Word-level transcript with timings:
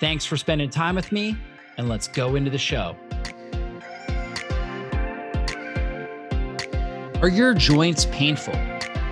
Thanks 0.00 0.24
for 0.24 0.36
spending 0.36 0.70
time 0.70 0.94
with 0.94 1.10
me, 1.12 1.36
and 1.76 1.88
let's 1.88 2.08
go 2.08 2.36
into 2.36 2.50
the 2.50 2.58
show. 2.58 2.96
Are 7.20 7.28
your 7.28 7.52
joints 7.52 8.06
painful? 8.12 8.54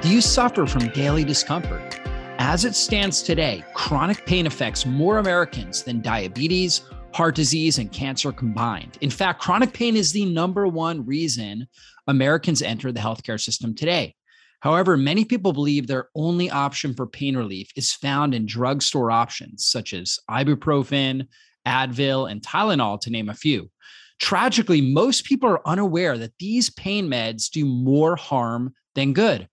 Do 0.01 0.09
you 0.09 0.21
suffer 0.21 0.67
from 0.67 0.89
daily 0.89 1.25
discomfort? 1.25 2.01
As 2.39 2.65
it 2.65 2.77
stands 2.77 3.23
today, 3.23 3.65
chronic 3.75 4.27
pain 4.27 4.47
affects 4.47 4.87
more 4.87 5.19
Americans 5.19 5.83
than 5.83 6.03
diabetes, 6.03 6.83
heart 7.13 7.35
disease, 7.35 7.79
and 7.79 7.91
cancer 7.91 8.31
combined. 8.31 8.99
In 9.01 9.11
fact, 9.11 9.41
chronic 9.41 9.73
pain 9.73 9.97
is 9.97 10.13
the 10.13 10.27
number 10.27 10.69
one 10.69 11.05
reason 11.05 11.67
Americans 12.07 12.63
enter 12.63 12.93
the 12.93 13.01
healthcare 13.01 13.41
system 13.41 13.75
today. 13.75 14.15
However, 14.67 14.97
many 14.97 15.25
people 15.25 15.53
believe 15.53 15.87
their 15.87 16.09
only 16.17 16.51
option 16.51 16.93
for 16.93 17.07
pain 17.07 17.37
relief 17.37 17.71
is 17.77 17.93
found 17.93 18.35
in 18.35 18.47
drugstore 18.47 19.13
options 19.13 19.65
such 19.65 19.95
as 19.95 20.19
ibuprofen, 20.29 21.29
Advil, 21.65 22.29
and 22.29 22.43
Tylenol, 22.43 23.01
to 23.03 23.11
name 23.11 23.29
a 23.29 23.35
few. 23.35 23.71
Tragically, 24.19 24.81
most 24.81 25.25
people 25.25 25.49
are 25.49 25.69
unaware 25.69 26.19
that 26.19 26.33
these 26.41 26.69
pain 26.71 27.07
meds 27.07 27.49
do 27.49 27.65
more 27.65 28.17
harm 28.17 28.75
than 28.97 29.13
good. 29.13 29.49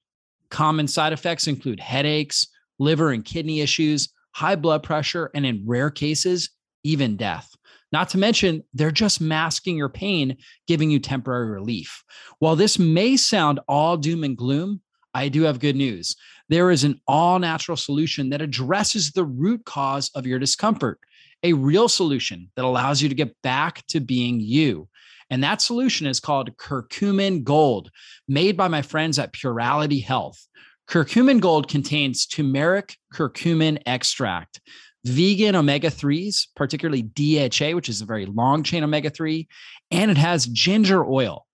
Common 0.49 0.87
side 0.87 1.13
effects 1.13 1.45
include 1.45 1.79
headaches, 1.79 2.47
liver 2.79 3.11
and 3.11 3.23
kidney 3.23 3.61
issues, 3.61 4.09
high 4.31 4.55
blood 4.55 4.81
pressure, 4.81 5.29
and 5.35 5.45
in 5.45 5.61
rare 5.63 5.91
cases, 5.91 6.49
even 6.83 7.17
death. 7.17 7.51
Not 7.91 8.09
to 8.09 8.17
mention, 8.17 8.63
they're 8.73 8.89
just 8.89 9.21
masking 9.21 9.77
your 9.77 9.89
pain, 9.89 10.37
giving 10.65 10.89
you 10.89 10.97
temporary 10.97 11.51
relief. 11.51 12.03
While 12.39 12.55
this 12.55 12.79
may 12.79 13.15
sound 13.15 13.59
all 13.67 13.95
doom 13.97 14.23
and 14.23 14.35
gloom, 14.35 14.81
I 15.13 15.29
do 15.29 15.43
have 15.43 15.59
good 15.59 15.75
news. 15.75 16.15
There 16.49 16.71
is 16.71 16.83
an 16.83 16.99
all 17.07 17.39
natural 17.39 17.77
solution 17.77 18.29
that 18.29 18.41
addresses 18.41 19.11
the 19.11 19.25
root 19.25 19.65
cause 19.65 20.09
of 20.15 20.27
your 20.27 20.39
discomfort, 20.39 20.99
a 21.43 21.53
real 21.53 21.87
solution 21.89 22.49
that 22.55 22.65
allows 22.65 23.01
you 23.01 23.09
to 23.09 23.15
get 23.15 23.41
back 23.41 23.85
to 23.87 23.99
being 23.99 24.39
you. 24.39 24.87
And 25.29 25.43
that 25.43 25.61
solution 25.61 26.05
is 26.07 26.19
called 26.19 26.55
Curcumin 26.57 27.43
Gold, 27.43 27.89
made 28.27 28.57
by 28.57 28.67
my 28.67 28.81
friends 28.81 29.17
at 29.19 29.33
Purality 29.33 29.99
Health. 29.99 30.47
Curcumin 30.87 31.39
Gold 31.39 31.67
contains 31.67 32.25
turmeric 32.25 32.97
curcumin 33.13 33.81
extract, 33.85 34.61
vegan 35.05 35.55
omega 35.55 35.89
3s, 35.89 36.47
particularly 36.55 37.01
DHA, 37.01 37.75
which 37.75 37.89
is 37.89 38.01
a 38.01 38.05
very 38.05 38.25
long 38.25 38.63
chain 38.63 38.83
omega 38.83 39.09
3, 39.09 39.47
and 39.91 40.11
it 40.11 40.17
has 40.17 40.45
ginger 40.47 41.05
oil. 41.05 41.45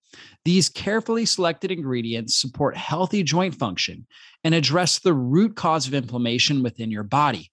These 0.44 0.70
carefully 0.70 1.26
selected 1.26 1.70
ingredients 1.70 2.36
support 2.36 2.76
healthy 2.76 3.22
joint 3.22 3.54
function 3.54 4.06
and 4.42 4.54
address 4.54 4.98
the 4.98 5.12
root 5.12 5.54
cause 5.54 5.86
of 5.86 5.94
inflammation 5.94 6.62
within 6.62 6.90
your 6.90 7.02
body. 7.02 7.50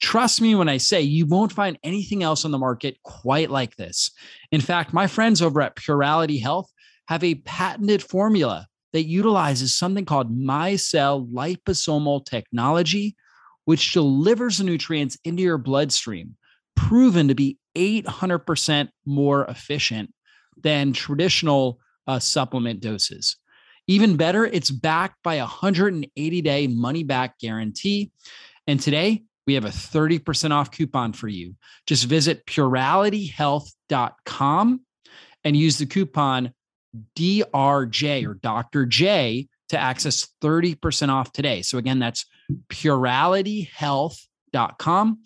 Trust 0.00 0.40
me 0.40 0.54
when 0.54 0.68
I 0.68 0.76
say 0.76 1.00
you 1.02 1.26
won't 1.26 1.52
find 1.52 1.78
anything 1.82 2.22
else 2.22 2.44
on 2.44 2.52
the 2.52 2.58
market 2.58 2.96
quite 3.02 3.50
like 3.50 3.74
this. 3.74 4.12
In 4.52 4.60
fact, 4.60 4.92
my 4.92 5.08
friends 5.08 5.42
over 5.42 5.60
at 5.60 5.74
Purality 5.74 6.38
Health 6.38 6.70
have 7.08 7.24
a 7.24 7.34
patented 7.36 8.02
formula 8.02 8.68
that 8.92 9.02
utilizes 9.04 9.74
something 9.74 10.04
called 10.04 10.32
micelle 10.32 11.28
liposomal 11.32 12.24
technology, 12.24 13.16
which 13.64 13.92
delivers 13.92 14.58
the 14.58 14.64
nutrients 14.64 15.18
into 15.24 15.42
your 15.42 15.58
bloodstream, 15.58 16.36
proven 16.76 17.28
to 17.28 17.34
be 17.34 17.58
800% 17.76 18.88
more 19.04 19.44
efficient 19.46 20.14
than 20.62 20.92
traditional 20.92 21.80
uh, 22.08 22.18
supplement 22.18 22.80
doses. 22.80 23.36
Even 23.86 24.16
better, 24.16 24.44
it's 24.44 24.70
backed 24.70 25.22
by 25.22 25.36
a 25.36 25.42
180 25.42 26.42
day 26.42 26.66
money 26.66 27.04
back 27.04 27.38
guarantee. 27.38 28.10
And 28.66 28.78
today 28.80 29.22
we 29.46 29.54
have 29.54 29.64
a 29.64 29.68
30% 29.68 30.50
off 30.50 30.70
coupon 30.70 31.14
for 31.14 31.28
you. 31.28 31.54
Just 31.86 32.04
visit 32.04 32.44
puralityhealth.com 32.46 34.80
and 35.44 35.56
use 35.56 35.78
the 35.78 35.86
coupon 35.86 36.52
DRJ 37.16 38.26
or 38.26 38.34
Dr. 38.34 38.84
J 38.84 39.48
to 39.70 39.78
access 39.78 40.28
30% 40.42 41.08
off 41.08 41.32
today. 41.32 41.62
So 41.62 41.78
again, 41.78 41.98
that's 41.98 42.26
puralityhealth.com. 42.68 45.18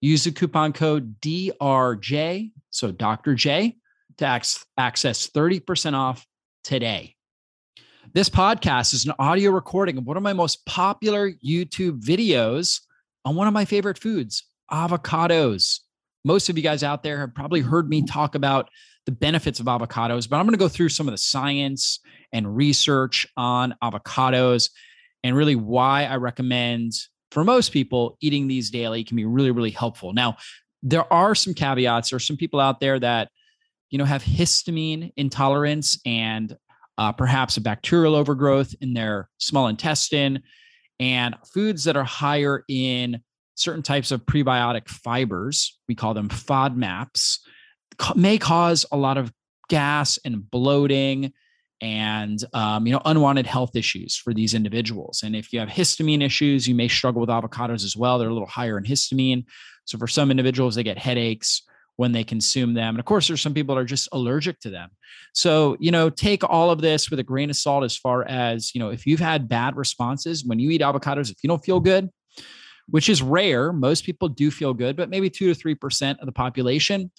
Use 0.00 0.24
the 0.24 0.32
coupon 0.32 0.72
code 0.72 1.20
DRJ, 1.20 2.52
so 2.70 2.90
Dr. 2.92 3.34
J, 3.34 3.76
to 4.18 4.26
access 4.26 5.28
30% 5.28 5.94
off 5.94 6.26
today. 6.68 7.16
This 8.12 8.28
podcast 8.28 8.92
is 8.92 9.06
an 9.06 9.14
audio 9.18 9.50
recording 9.50 9.96
of 9.96 10.04
one 10.04 10.18
of 10.18 10.22
my 10.22 10.34
most 10.34 10.66
popular 10.66 11.32
YouTube 11.42 12.02
videos 12.02 12.82
on 13.24 13.36
one 13.36 13.48
of 13.48 13.54
my 13.54 13.64
favorite 13.64 13.96
foods, 13.96 14.44
avocados. 14.70 15.80
Most 16.26 16.50
of 16.50 16.58
you 16.58 16.62
guys 16.62 16.82
out 16.82 17.02
there 17.02 17.20
have 17.20 17.34
probably 17.34 17.62
heard 17.62 17.88
me 17.88 18.02
talk 18.02 18.34
about 18.34 18.68
the 19.06 19.12
benefits 19.12 19.60
of 19.60 19.66
avocados, 19.66 20.28
but 20.28 20.36
I'm 20.36 20.44
going 20.44 20.52
to 20.52 20.58
go 20.58 20.68
through 20.68 20.90
some 20.90 21.08
of 21.08 21.12
the 21.12 21.18
science 21.18 22.00
and 22.34 22.54
research 22.54 23.26
on 23.38 23.74
avocados 23.82 24.68
and 25.24 25.34
really 25.34 25.56
why 25.56 26.04
I 26.04 26.16
recommend 26.16 26.92
for 27.30 27.44
most 27.44 27.72
people 27.72 28.18
eating 28.20 28.46
these 28.46 28.68
daily 28.68 29.04
can 29.04 29.16
be 29.16 29.24
really, 29.24 29.52
really 29.52 29.70
helpful. 29.70 30.12
Now, 30.12 30.36
there 30.82 31.10
are 31.10 31.34
some 31.34 31.54
caveats. 31.54 32.10
There 32.10 32.18
are 32.18 32.20
some 32.20 32.36
people 32.36 32.60
out 32.60 32.78
there 32.78 33.00
that 33.00 33.30
you 33.90 33.98
know, 33.98 34.04
have 34.04 34.22
histamine 34.22 35.12
intolerance 35.16 35.98
and 36.04 36.56
uh, 36.98 37.12
perhaps 37.12 37.56
a 37.56 37.60
bacterial 37.60 38.14
overgrowth 38.14 38.74
in 38.80 38.94
their 38.94 39.28
small 39.38 39.68
intestine, 39.68 40.42
and 41.00 41.36
foods 41.52 41.84
that 41.84 41.96
are 41.96 42.04
higher 42.04 42.64
in 42.68 43.20
certain 43.54 43.82
types 43.82 44.10
of 44.10 44.24
prebiotic 44.24 44.88
fibers, 44.88 45.78
we 45.88 45.94
call 45.94 46.14
them 46.14 46.28
FODMAPs, 46.28 47.38
may 48.14 48.38
cause 48.38 48.86
a 48.92 48.96
lot 48.96 49.18
of 49.18 49.32
gas 49.68 50.18
and 50.24 50.48
bloating 50.50 51.32
and 51.80 52.42
um, 52.54 52.86
you 52.86 52.92
know 52.92 53.02
unwanted 53.04 53.46
health 53.46 53.76
issues 53.76 54.16
for 54.16 54.34
these 54.34 54.54
individuals. 54.54 55.22
And 55.22 55.36
if 55.36 55.52
you 55.52 55.60
have 55.60 55.68
histamine 55.68 56.24
issues 56.24 56.66
you 56.66 56.74
may 56.74 56.88
struggle 56.88 57.20
with 57.20 57.30
avocados 57.30 57.84
as 57.84 57.96
well. 57.96 58.18
They're 58.18 58.28
a 58.28 58.32
little 58.32 58.48
higher 58.48 58.78
in 58.78 58.84
histamine. 58.84 59.44
So 59.84 59.98
for 59.98 60.08
some 60.08 60.30
individuals 60.30 60.74
they 60.74 60.82
get 60.82 60.98
headaches 60.98 61.62
when 61.98 62.12
they 62.12 62.22
consume 62.22 62.74
them. 62.74 62.90
And 62.90 63.00
of 63.00 63.04
course, 63.04 63.26
there's 63.26 63.40
some 63.40 63.52
people 63.52 63.74
that 63.74 63.80
are 63.80 63.84
just 63.84 64.08
allergic 64.12 64.60
to 64.60 64.70
them. 64.70 64.88
So, 65.34 65.76
you 65.80 65.90
know, 65.90 66.08
take 66.08 66.44
all 66.44 66.70
of 66.70 66.80
this 66.80 67.10
with 67.10 67.18
a 67.18 67.24
grain 67.24 67.50
of 67.50 67.56
salt 67.56 67.82
as 67.82 67.96
far 67.96 68.24
as, 68.24 68.72
you 68.72 68.78
know, 68.78 68.90
if 68.90 69.04
you've 69.04 69.18
had 69.18 69.48
bad 69.48 69.76
responses 69.76 70.44
when 70.44 70.60
you 70.60 70.70
eat 70.70 70.80
avocados, 70.80 71.28
if 71.28 71.38
you 71.42 71.48
don't 71.48 71.64
feel 71.64 71.80
good, 71.80 72.08
which 72.88 73.08
is 73.08 73.20
rare, 73.20 73.72
most 73.72 74.04
people 74.04 74.28
do 74.28 74.48
feel 74.52 74.72
good, 74.72 74.96
but 74.96 75.10
maybe 75.10 75.28
two 75.28 75.52
to 75.52 75.60
3% 75.60 76.20
of 76.20 76.26
the 76.26 76.32
population 76.32 77.10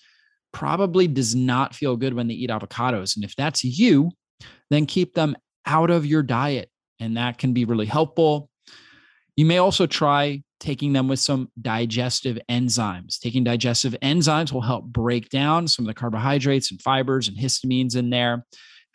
probably 0.53 1.09
does 1.09 1.35
not 1.35 1.75
feel 1.75 1.97
good 1.97 2.13
when 2.13 2.29
they 2.29 2.35
eat 2.35 2.49
avocados. 2.49 3.17
And 3.17 3.25
if 3.25 3.35
that's 3.35 3.65
you, 3.65 4.11
then 4.69 4.85
keep 4.85 5.13
them 5.13 5.35
out 5.65 5.89
of 5.89 6.05
your 6.05 6.23
diet. 6.23 6.69
And 7.01 7.17
that 7.17 7.37
can 7.37 7.51
be 7.51 7.65
really 7.65 7.85
helpful. 7.85 8.48
You 9.39 9.45
may 9.45 9.59
also 9.59 9.87
try 9.87 10.43
taking 10.59 10.91
them 10.91 11.07
with 11.07 11.21
some 11.21 11.49
digestive 11.61 12.37
enzymes. 12.49 13.19
Taking 13.19 13.45
digestive 13.45 13.95
enzymes 14.01 14.51
will 14.51 14.59
help 14.59 14.83
break 14.83 15.29
down 15.29 15.65
some 15.65 15.85
of 15.85 15.87
the 15.87 15.97
carbohydrates 15.97 16.71
and 16.71 16.81
fibers 16.81 17.29
and 17.29 17.37
histamines 17.37 17.95
in 17.95 18.09
there, 18.09 18.45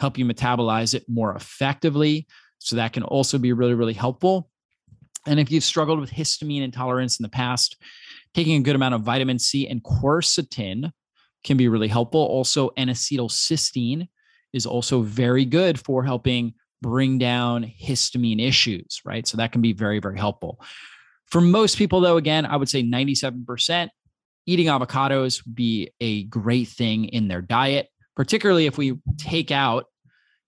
help 0.00 0.18
you 0.18 0.26
metabolize 0.26 0.92
it 0.92 1.06
more 1.08 1.34
effectively. 1.34 2.26
So 2.58 2.76
that 2.76 2.92
can 2.92 3.04
also 3.04 3.38
be 3.38 3.54
really, 3.54 3.72
really 3.72 3.94
helpful. 3.94 4.50
And 5.26 5.40
if 5.40 5.50
you've 5.50 5.64
struggled 5.64 5.98
with 5.98 6.10
histamine 6.10 6.60
intolerance 6.62 7.18
in 7.18 7.22
the 7.22 7.30
past, 7.30 7.78
taking 8.34 8.56
a 8.56 8.62
good 8.62 8.76
amount 8.76 8.96
of 8.96 9.00
vitamin 9.00 9.38
C 9.38 9.66
and 9.66 9.82
quercetin 9.82 10.92
can 11.42 11.56
be 11.56 11.68
really 11.68 11.88
helpful. 11.88 12.20
Also, 12.20 12.68
N 12.76 12.88
acetylcysteine 12.88 14.08
is 14.52 14.66
also 14.66 15.00
very 15.00 15.46
good 15.46 15.80
for 15.80 16.04
helping 16.04 16.52
bring 16.84 17.16
down 17.16 17.64
histamine 17.64 18.46
issues, 18.46 19.00
right? 19.06 19.26
So 19.26 19.38
that 19.38 19.52
can 19.52 19.62
be 19.62 19.72
very, 19.72 20.00
very 20.00 20.18
helpful. 20.18 20.62
For 21.30 21.40
most 21.40 21.78
people, 21.78 22.02
though, 22.02 22.18
again, 22.18 22.44
I 22.44 22.58
would 22.58 22.68
say 22.68 22.82
97% 22.82 23.88
eating 24.44 24.66
avocados 24.66 25.42
would 25.46 25.54
be 25.54 25.90
a 26.02 26.24
great 26.24 26.68
thing 26.68 27.06
in 27.06 27.26
their 27.26 27.40
diet, 27.40 27.88
particularly 28.16 28.66
if 28.66 28.76
we 28.76 28.98
take 29.16 29.50
out, 29.50 29.86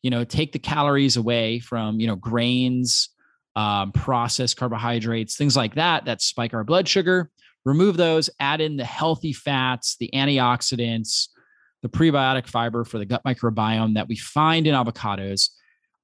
you 0.03 0.11
know, 0.11 0.25
take 0.25 0.53
the 0.53 0.59
calories 0.59 1.17
away 1.17 1.59
from, 1.59 2.01
you 2.01 2.07
know, 2.07 2.17
grains, 2.17 3.09
um, 3.57 3.91
processed 3.93 4.59
carbohydrates, 4.59 5.39
things 5.39 5.57
like 5.57 5.77
that, 5.77 6.05
that 6.05 6.21
spike 6.21 6.53
our 6.53 6.65
blood 6.65 6.87
sugar. 6.87 7.31
remove 7.65 7.97
those, 7.97 8.29
add 8.41 8.61
in 8.61 8.77
the 8.77 8.85
healthy 8.85 9.33
fats, 9.33 9.97
the 9.99 10.11
antioxidants, 10.13 11.29
the 11.81 11.89
prebiotic 11.89 12.47
fiber 12.47 12.85
for 12.85 12.99
the 12.99 13.07
gut 13.07 13.25
microbiome 13.25 13.95
that 13.95 14.07
we 14.07 14.17
find 14.17 14.67
in 14.67 14.75
avocados. 14.75 15.49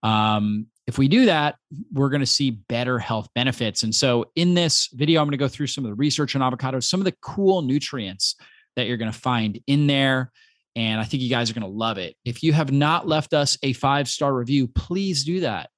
Um, 0.02 0.66
if 0.86 0.98
we 0.98 1.08
do 1.08 1.26
that, 1.26 1.56
we're 1.92 2.08
going 2.10 2.20
to 2.20 2.26
see 2.26 2.50
better 2.50 2.98
health 2.98 3.28
benefits. 3.34 3.82
And 3.82 3.94
so, 3.94 4.26
in 4.34 4.54
this 4.54 4.88
video, 4.92 5.20
I'm 5.20 5.26
going 5.26 5.32
to 5.32 5.36
go 5.36 5.48
through 5.48 5.68
some 5.68 5.84
of 5.84 5.90
the 5.90 5.94
research 5.94 6.34
on 6.34 6.42
avocados, 6.42 6.84
some 6.84 7.00
of 7.00 7.04
the 7.04 7.14
cool 7.22 7.62
nutrients 7.62 8.34
that 8.76 8.86
you're 8.86 8.96
going 8.96 9.12
to 9.12 9.18
find 9.18 9.60
in 9.66 9.86
there. 9.86 10.32
And 10.74 11.00
I 11.00 11.04
think 11.04 11.22
you 11.22 11.30
guys 11.30 11.50
are 11.50 11.54
going 11.54 11.62
to 11.62 11.68
love 11.68 11.98
it. 11.98 12.16
If 12.24 12.42
you 12.42 12.52
have 12.52 12.72
not 12.72 13.06
left 13.06 13.34
us 13.34 13.58
a 13.62 13.74
five 13.74 14.08
star 14.08 14.34
review, 14.34 14.66
please 14.68 15.24
do 15.24 15.40
that. 15.40 15.70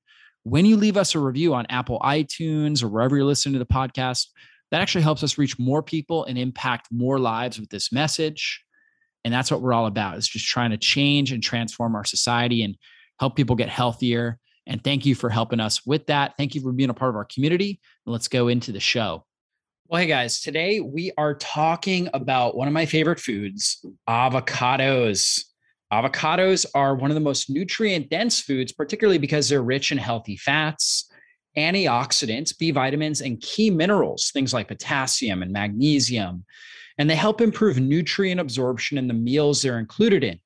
When 0.45 0.65
you 0.67 0.77
leave 0.77 0.97
us 0.97 1.15
a 1.15 1.19
review 1.19 1.55
on 1.55 1.67
Apple 1.69 1.99
iTunes 2.01 2.83
or 2.83 2.89
wherever 2.89 3.17
you're 3.17 3.25
listening 3.25 3.55
to 3.55 3.59
the 3.59 3.67
podcast, 3.67 4.27
that 4.71 4.81
actually 4.81 5.03
helps 5.03 5.23
us 5.23 5.39
reach 5.39 5.59
more 5.59 5.83
people 5.83 6.25
and 6.25 6.39
impact 6.39 6.89
more 6.91 7.19
lives 7.19 7.59
with 7.59 7.71
this 7.71 7.93
message. 7.93 8.63
And 9.25 9.33
that's 9.33 9.51
what 9.51 9.63
we're 9.63 9.73
all 9.73 9.87
about 9.87 10.19
is 10.19 10.29
just 10.29 10.47
trying 10.47 10.71
to 10.71 10.77
change 10.77 11.33
and 11.33 11.43
transform 11.43 11.95
our 11.95 12.05
society 12.05 12.63
and 12.63 12.77
help 13.19 13.37
people 13.37 13.57
get 13.57 13.69
healthier. 13.69 14.39
And 14.67 14.83
thank 14.83 15.05
you 15.05 15.15
for 15.15 15.29
helping 15.29 15.61
us 15.61 15.85
with 15.87 16.07
that. 16.07 16.35
Thank 16.37 16.55
you 16.55 16.61
for 16.61 16.73
being 16.73 16.91
a 16.91 16.95
part 16.95 17.11
of 17.11 17.17
our 17.17 17.27
community. 17.27 17.81
Let's 18.07 18.29
go 18.29 18.49
into 18.49 18.73
the 18.73 18.81
show. 18.81 19.25
Well, 19.87 20.01
hey 20.01 20.09
guys, 20.09 20.41
today 20.41 20.81
we 20.81 21.13
are 21.19 21.35
talking 21.35 22.09
about 22.15 22.57
one 22.57 22.67
of 22.67 22.73
my 22.73 22.87
favorite 22.87 23.21
foods, 23.21 23.85
avocados. 24.09 25.45
Avocados 25.93 26.65
are 26.75 26.95
one 26.95 27.11
of 27.11 27.15
the 27.15 27.21
most 27.21 27.51
nutrient 27.51 28.09
dense 28.09 28.41
foods, 28.41 28.73
particularly 28.73 29.19
because 29.19 29.49
they're 29.49 29.63
rich 29.63 29.93
in 29.93 29.99
healthy 29.99 30.39
fats, 30.39 31.11
antioxidants, 31.59 32.57
B 32.57 32.71
vitamins, 32.71 33.21
and 33.21 33.41
key 33.43 33.69
minerals, 33.69 34.31
things 34.31 34.55
like 34.55 34.69
potassium 34.69 35.43
and 35.43 35.53
magnesium. 35.53 36.47
And 36.97 37.09
they 37.09 37.15
help 37.15 37.43
improve 37.43 37.79
nutrient 37.79 38.41
absorption 38.41 38.97
in 38.97 39.07
the 39.07 39.15
meals 39.15 39.61
they're 39.61 39.79
included 39.79 40.25
in. 40.25 40.41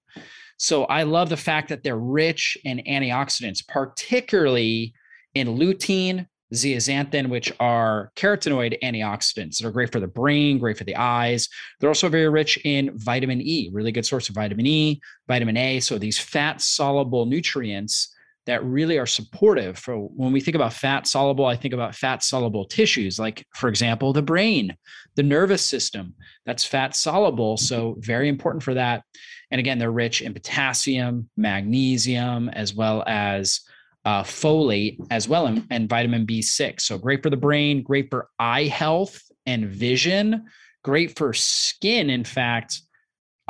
So 0.58 0.84
I 0.84 1.04
love 1.04 1.28
the 1.28 1.36
fact 1.36 1.68
that 1.68 1.82
they're 1.82 1.96
rich 1.96 2.58
in 2.64 2.78
antioxidants, 2.78 3.66
particularly 3.66 4.92
in 5.34 5.56
lutein, 5.56 6.26
zeaxanthin, 6.52 7.28
which 7.28 7.52
are 7.60 8.10
carotenoid 8.16 8.78
antioxidants 8.82 9.58
that 9.58 9.66
are 9.66 9.70
great 9.70 9.92
for 9.92 10.00
the 10.00 10.06
brain, 10.06 10.58
great 10.58 10.78
for 10.78 10.84
the 10.84 10.96
eyes. 10.96 11.48
They're 11.78 11.90
also 11.90 12.08
very 12.08 12.28
rich 12.28 12.58
in 12.64 12.96
vitamin 12.98 13.40
E, 13.40 13.70
really 13.72 13.92
good 13.92 14.06
source 14.06 14.28
of 14.28 14.34
vitamin 14.34 14.66
E, 14.66 15.00
vitamin 15.26 15.56
A. 15.56 15.80
So 15.80 15.98
these 15.98 16.18
fat 16.18 16.60
soluble 16.60 17.26
nutrients 17.26 18.14
that 18.46 18.64
really 18.64 18.98
are 18.98 19.06
supportive 19.06 19.78
for 19.78 19.98
when 19.98 20.32
we 20.32 20.40
think 20.40 20.54
about 20.54 20.72
fat 20.72 21.06
soluble, 21.06 21.44
I 21.44 21.54
think 21.54 21.74
about 21.74 21.94
fat 21.94 22.22
soluble 22.22 22.64
tissues, 22.64 23.18
like, 23.18 23.46
for 23.54 23.68
example, 23.68 24.14
the 24.14 24.22
brain, 24.22 24.74
the 25.16 25.22
nervous 25.22 25.62
system. 25.62 26.14
That's 26.46 26.64
fat 26.64 26.96
soluble. 26.96 27.58
So, 27.58 27.96
very 27.98 28.26
important 28.26 28.62
for 28.62 28.72
that. 28.72 29.04
And 29.50 29.58
again, 29.58 29.78
they're 29.78 29.90
rich 29.90 30.22
in 30.22 30.34
potassium, 30.34 31.30
magnesium, 31.36 32.48
as 32.50 32.74
well 32.74 33.02
as 33.06 33.60
uh, 34.04 34.22
folate 34.22 34.98
as 35.10 35.28
well 35.28 35.46
and, 35.46 35.66
and 35.70 35.88
vitamin 35.88 36.26
B6. 36.26 36.80
So 36.80 36.98
great 36.98 37.22
for 37.22 37.30
the 37.30 37.36
brain, 37.36 37.82
great 37.82 38.10
for 38.10 38.28
eye 38.38 38.64
health 38.64 39.22
and 39.46 39.66
vision, 39.66 40.46
great 40.82 41.16
for 41.18 41.32
skin. 41.32 42.10
In 42.10 42.24
fact, 42.24 42.80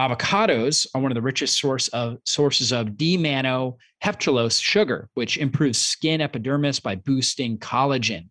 avocados 0.01 0.87
are 0.95 1.01
one 1.01 1.11
of 1.11 1.17
the 1.17 1.23
richest 1.23 1.59
source 1.59 1.89
of 1.89 2.19
sources 2.25 2.73
of 2.73 2.97
D-mannose 2.97 4.63
sugar, 4.63 5.09
which 5.15 5.39
improves 5.39 5.79
skin 5.79 6.21
epidermis 6.21 6.81
by 6.81 6.95
boosting 6.95 7.59
collagen. 7.59 8.29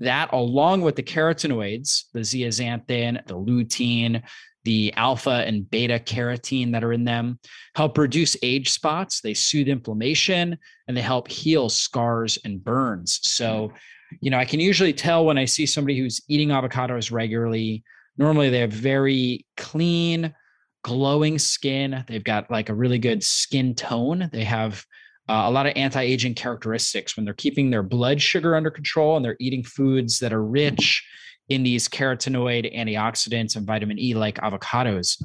That, 0.00 0.32
along 0.32 0.80
with 0.80 0.96
the 0.96 1.02
carotenoids, 1.02 2.04
the 2.12 2.20
zeaxanthin, 2.20 3.24
the 3.26 3.36
lutein, 3.36 4.22
the 4.64 4.92
alpha 4.96 5.44
and 5.46 5.68
beta 5.70 5.98
carotene 5.98 6.72
that 6.72 6.84
are 6.84 6.92
in 6.92 7.04
them 7.04 7.38
help 7.74 7.98
reduce 7.98 8.36
age 8.42 8.70
spots. 8.70 9.20
They 9.20 9.34
soothe 9.34 9.68
inflammation 9.68 10.58
and 10.86 10.96
they 10.96 11.00
help 11.00 11.28
heal 11.28 11.68
scars 11.68 12.38
and 12.44 12.62
burns. 12.62 13.20
So 13.22 13.72
you 14.20 14.30
know 14.30 14.38
i 14.38 14.44
can 14.44 14.60
usually 14.60 14.92
tell 14.92 15.24
when 15.24 15.38
i 15.38 15.46
see 15.46 15.64
somebody 15.64 15.98
who's 15.98 16.20
eating 16.28 16.48
avocados 16.48 17.10
regularly. 17.10 17.82
Normally 18.18 18.50
they 18.50 18.58
have 18.58 18.72
very 18.72 19.46
clean 19.56 20.34
glowing 20.82 21.38
skin. 21.38 22.04
They've 22.06 22.22
got 22.22 22.50
like 22.50 22.68
a 22.68 22.74
really 22.74 22.98
good 22.98 23.22
skin 23.22 23.74
tone. 23.74 24.28
They 24.32 24.44
have 24.44 24.84
uh, 25.28 25.44
a 25.46 25.50
lot 25.50 25.66
of 25.66 25.72
anti-aging 25.76 26.34
characteristics. 26.34 27.16
When 27.16 27.24
they're 27.24 27.34
keeping 27.34 27.70
their 27.70 27.82
blood 27.82 28.20
sugar 28.20 28.56
under 28.56 28.70
control 28.70 29.16
and 29.16 29.24
they're 29.24 29.36
eating 29.40 29.62
foods 29.62 30.18
that 30.18 30.32
are 30.32 30.44
rich 30.44 31.06
in 31.52 31.62
these 31.62 31.88
carotenoid 31.88 32.74
antioxidants 32.76 33.56
and 33.56 33.66
vitamin 33.66 33.98
E 33.98 34.14
like 34.14 34.36
avocados. 34.36 35.22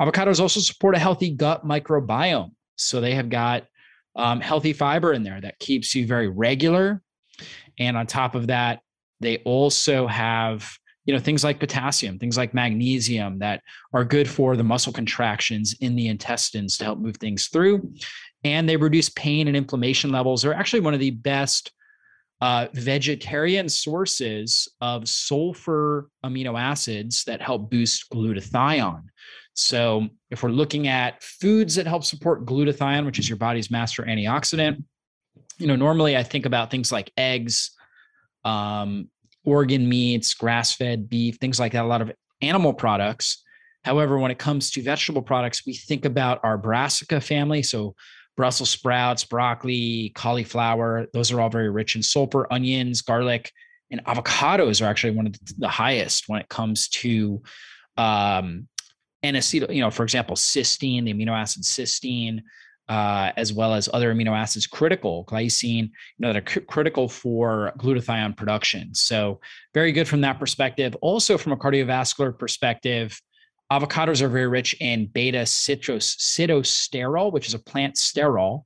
Avocados 0.00 0.40
also 0.40 0.60
support 0.60 0.94
a 0.94 0.98
healthy 0.98 1.30
gut 1.30 1.66
microbiome. 1.66 2.52
So 2.76 3.00
they 3.00 3.14
have 3.14 3.28
got 3.28 3.64
um, 4.16 4.40
healthy 4.40 4.72
fiber 4.72 5.12
in 5.12 5.22
there 5.22 5.40
that 5.40 5.58
keeps 5.58 5.94
you 5.94 6.06
very 6.06 6.28
regular. 6.28 7.02
And 7.78 7.96
on 7.96 8.06
top 8.06 8.34
of 8.34 8.46
that, 8.48 8.80
they 9.20 9.38
also 9.38 10.06
have 10.06 10.70
you 11.06 11.12
know 11.12 11.20
things 11.20 11.44
like 11.44 11.60
potassium 11.60 12.18
things 12.18 12.38
like 12.38 12.54
magnesium 12.54 13.38
that 13.38 13.60
are 13.92 14.06
good 14.06 14.28
for 14.28 14.56
the 14.56 14.64
muscle 14.64 14.92
contractions 14.92 15.74
in 15.80 15.94
the 15.96 16.08
intestines 16.08 16.78
to 16.78 16.84
help 16.84 16.98
move 16.98 17.18
things 17.18 17.48
through 17.48 17.92
and 18.42 18.66
they 18.66 18.76
reduce 18.76 19.10
pain 19.10 19.46
and 19.46 19.54
inflammation 19.54 20.10
levels 20.10 20.40
they're 20.40 20.54
actually 20.54 20.80
one 20.80 20.94
of 20.94 21.00
the 21.00 21.10
best 21.10 21.72
uh, 22.40 22.68
vegetarian 22.74 23.68
sources 23.68 24.68
of 24.80 25.08
sulfur 25.08 26.08
amino 26.24 26.60
acids 26.60 27.24
that 27.24 27.40
help 27.40 27.70
boost 27.70 28.10
glutathione. 28.10 29.04
So, 29.54 30.08
if 30.30 30.42
we're 30.42 30.50
looking 30.50 30.88
at 30.88 31.22
foods 31.22 31.76
that 31.76 31.86
help 31.86 32.04
support 32.04 32.44
glutathione, 32.44 33.06
which 33.06 33.20
is 33.20 33.28
your 33.28 33.38
body's 33.38 33.70
master 33.70 34.02
antioxidant, 34.02 34.82
you 35.58 35.68
know, 35.68 35.76
normally 35.76 36.16
I 36.16 36.24
think 36.24 36.44
about 36.44 36.70
things 36.70 36.90
like 36.90 37.12
eggs, 37.16 37.70
um, 38.44 39.08
organ 39.44 39.88
meats, 39.88 40.34
grass 40.34 40.72
fed 40.72 41.08
beef, 41.08 41.36
things 41.36 41.60
like 41.60 41.72
that, 41.72 41.84
a 41.84 41.88
lot 41.88 42.02
of 42.02 42.10
animal 42.42 42.74
products. 42.74 43.44
However, 43.84 44.18
when 44.18 44.30
it 44.30 44.38
comes 44.38 44.70
to 44.72 44.82
vegetable 44.82 45.22
products, 45.22 45.64
we 45.64 45.74
think 45.74 46.04
about 46.04 46.40
our 46.42 46.58
brassica 46.58 47.20
family. 47.20 47.62
So, 47.62 47.94
Brussels 48.36 48.70
sprouts, 48.70 49.24
broccoli, 49.24 50.12
cauliflower. 50.14 51.06
Those 51.12 51.30
are 51.32 51.40
all 51.40 51.50
very 51.50 51.70
rich 51.70 51.96
in 51.96 52.02
sulfur. 52.02 52.46
Onions, 52.52 53.02
garlic, 53.02 53.52
and 53.90 54.04
avocados 54.04 54.82
are 54.82 54.86
actually 54.86 55.14
one 55.14 55.26
of 55.26 55.34
the 55.58 55.68
highest 55.68 56.24
when 56.28 56.40
it 56.40 56.48
comes 56.48 56.88
to 56.88 57.42
um, 57.96 58.66
N-acetyl. 59.22 59.72
You 59.74 59.82
know, 59.82 59.90
for 59.90 60.02
example, 60.02 60.36
cysteine, 60.36 61.04
the 61.04 61.14
amino 61.14 61.30
acid 61.30 61.62
cysteine, 61.62 62.40
uh, 62.88 63.30
as 63.36 63.52
well 63.52 63.72
as 63.72 63.88
other 63.92 64.12
amino 64.12 64.36
acids 64.36 64.66
critical, 64.66 65.24
glycine, 65.26 65.84
you 65.84 65.90
know, 66.18 66.32
that 66.32 66.56
are 66.56 66.60
critical 66.62 67.08
for 67.08 67.72
glutathione 67.78 68.36
production. 68.36 68.94
So 68.94 69.40
very 69.72 69.92
good 69.92 70.08
from 70.08 70.22
that 70.22 70.38
perspective. 70.38 70.96
Also, 71.00 71.38
from 71.38 71.52
a 71.52 71.56
cardiovascular 71.56 72.36
perspective, 72.36 73.20
Avocados 73.72 74.20
are 74.20 74.28
very 74.28 74.46
rich 74.46 74.76
in 74.80 75.06
beta 75.06 75.46
citrus 75.46 76.16
sitosterol, 76.16 77.32
which 77.32 77.48
is 77.48 77.54
a 77.54 77.58
plant 77.58 77.96
sterol. 77.96 78.64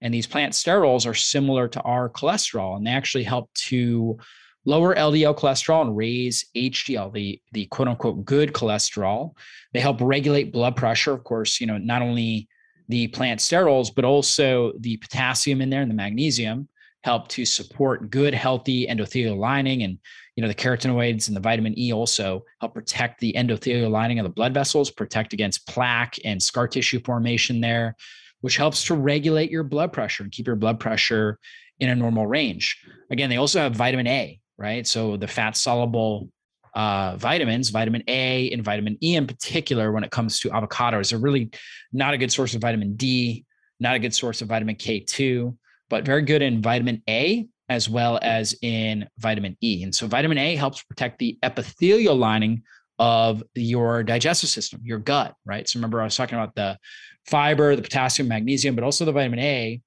And 0.00 0.12
these 0.12 0.26
plant 0.26 0.52
sterols 0.52 1.06
are 1.06 1.14
similar 1.14 1.68
to 1.68 1.80
our 1.80 2.08
cholesterol, 2.08 2.76
and 2.76 2.86
they 2.86 2.90
actually 2.90 3.24
help 3.24 3.52
to 3.54 4.18
lower 4.64 4.94
LDL 4.94 5.38
cholesterol 5.38 5.82
and 5.82 5.96
raise 5.96 6.44
HDL, 6.54 7.12
the, 7.12 7.40
the 7.52 7.66
quote 7.66 7.88
unquote 7.88 8.24
good 8.24 8.52
cholesterol. 8.52 9.32
They 9.72 9.80
help 9.80 10.00
regulate 10.00 10.52
blood 10.52 10.76
pressure. 10.76 11.12
Of 11.12 11.24
course, 11.24 11.60
you 11.60 11.66
know, 11.66 11.78
not 11.78 12.02
only 12.02 12.48
the 12.88 13.08
plant 13.08 13.40
sterols, 13.40 13.92
but 13.94 14.04
also 14.04 14.72
the 14.78 14.96
potassium 14.98 15.60
in 15.60 15.70
there 15.70 15.82
and 15.82 15.90
the 15.90 15.94
magnesium 15.94 16.68
help 17.02 17.28
to 17.28 17.44
support 17.44 18.10
good, 18.10 18.34
healthy 18.34 18.86
endothelial 18.86 19.36
lining 19.36 19.84
and 19.84 19.98
you 20.36 20.42
know 20.42 20.48
the 20.48 20.54
carotenoids 20.54 21.28
and 21.28 21.36
the 21.36 21.40
vitamin 21.40 21.76
E 21.78 21.92
also 21.92 22.44
help 22.60 22.74
protect 22.74 23.20
the 23.20 23.32
endothelial 23.36 23.90
lining 23.90 24.18
of 24.18 24.24
the 24.24 24.30
blood 24.30 24.52
vessels, 24.52 24.90
protect 24.90 25.32
against 25.32 25.66
plaque 25.66 26.16
and 26.24 26.42
scar 26.42 26.68
tissue 26.68 27.00
formation 27.00 27.60
there, 27.60 27.96
which 28.42 28.58
helps 28.58 28.84
to 28.84 28.94
regulate 28.94 29.50
your 29.50 29.64
blood 29.64 29.92
pressure 29.92 30.22
and 30.22 30.30
keep 30.30 30.46
your 30.46 30.56
blood 30.56 30.78
pressure 30.78 31.38
in 31.80 31.88
a 31.88 31.94
normal 31.94 32.26
range. 32.26 32.78
Again, 33.10 33.30
they 33.30 33.38
also 33.38 33.60
have 33.60 33.74
vitamin 33.74 34.06
A, 34.06 34.38
right? 34.58 34.86
So 34.86 35.16
the 35.16 35.26
fat 35.26 35.56
soluble 35.56 36.30
uh, 36.74 37.16
vitamins, 37.16 37.70
vitamin 37.70 38.02
A 38.06 38.50
and 38.50 38.62
vitamin 38.62 38.98
E 39.02 39.16
in 39.16 39.26
particular, 39.26 39.90
when 39.90 40.04
it 40.04 40.10
comes 40.10 40.38
to 40.40 40.50
avocados, 40.50 41.14
are 41.14 41.18
really 41.18 41.50
not 41.94 42.12
a 42.12 42.18
good 42.18 42.30
source 42.30 42.54
of 42.54 42.60
vitamin 42.60 42.94
D, 42.96 43.46
not 43.80 43.96
a 43.96 43.98
good 43.98 44.14
source 44.14 44.42
of 44.42 44.48
vitamin 44.48 44.76
K2, 44.76 45.56
but 45.88 46.04
very 46.04 46.22
good 46.22 46.42
in 46.42 46.60
vitamin 46.60 47.02
A 47.08 47.48
as 47.68 47.88
well 47.88 48.18
as 48.22 48.54
in 48.62 49.08
vitamin 49.18 49.56
E. 49.62 49.82
And 49.82 49.94
so 49.94 50.06
vitamin 50.06 50.38
A 50.38 50.56
helps 50.56 50.82
protect 50.82 51.18
the 51.18 51.38
epithelial 51.42 52.16
lining 52.16 52.62
of 52.98 53.42
your 53.54 54.02
digestive 54.02 54.48
system, 54.48 54.80
your 54.84 54.98
gut, 54.98 55.34
right? 55.44 55.68
So 55.68 55.78
remember, 55.78 56.00
I 56.00 56.04
was 56.04 56.16
talking 56.16 56.38
about 56.38 56.54
the 56.54 56.78
fiber, 57.26 57.76
the 57.76 57.82
potassium, 57.82 58.28
magnesium, 58.28 58.74
but 58.74 58.84
also 58.84 59.04
the 59.04 59.12
vitamin 59.12 59.40
A 59.40 59.80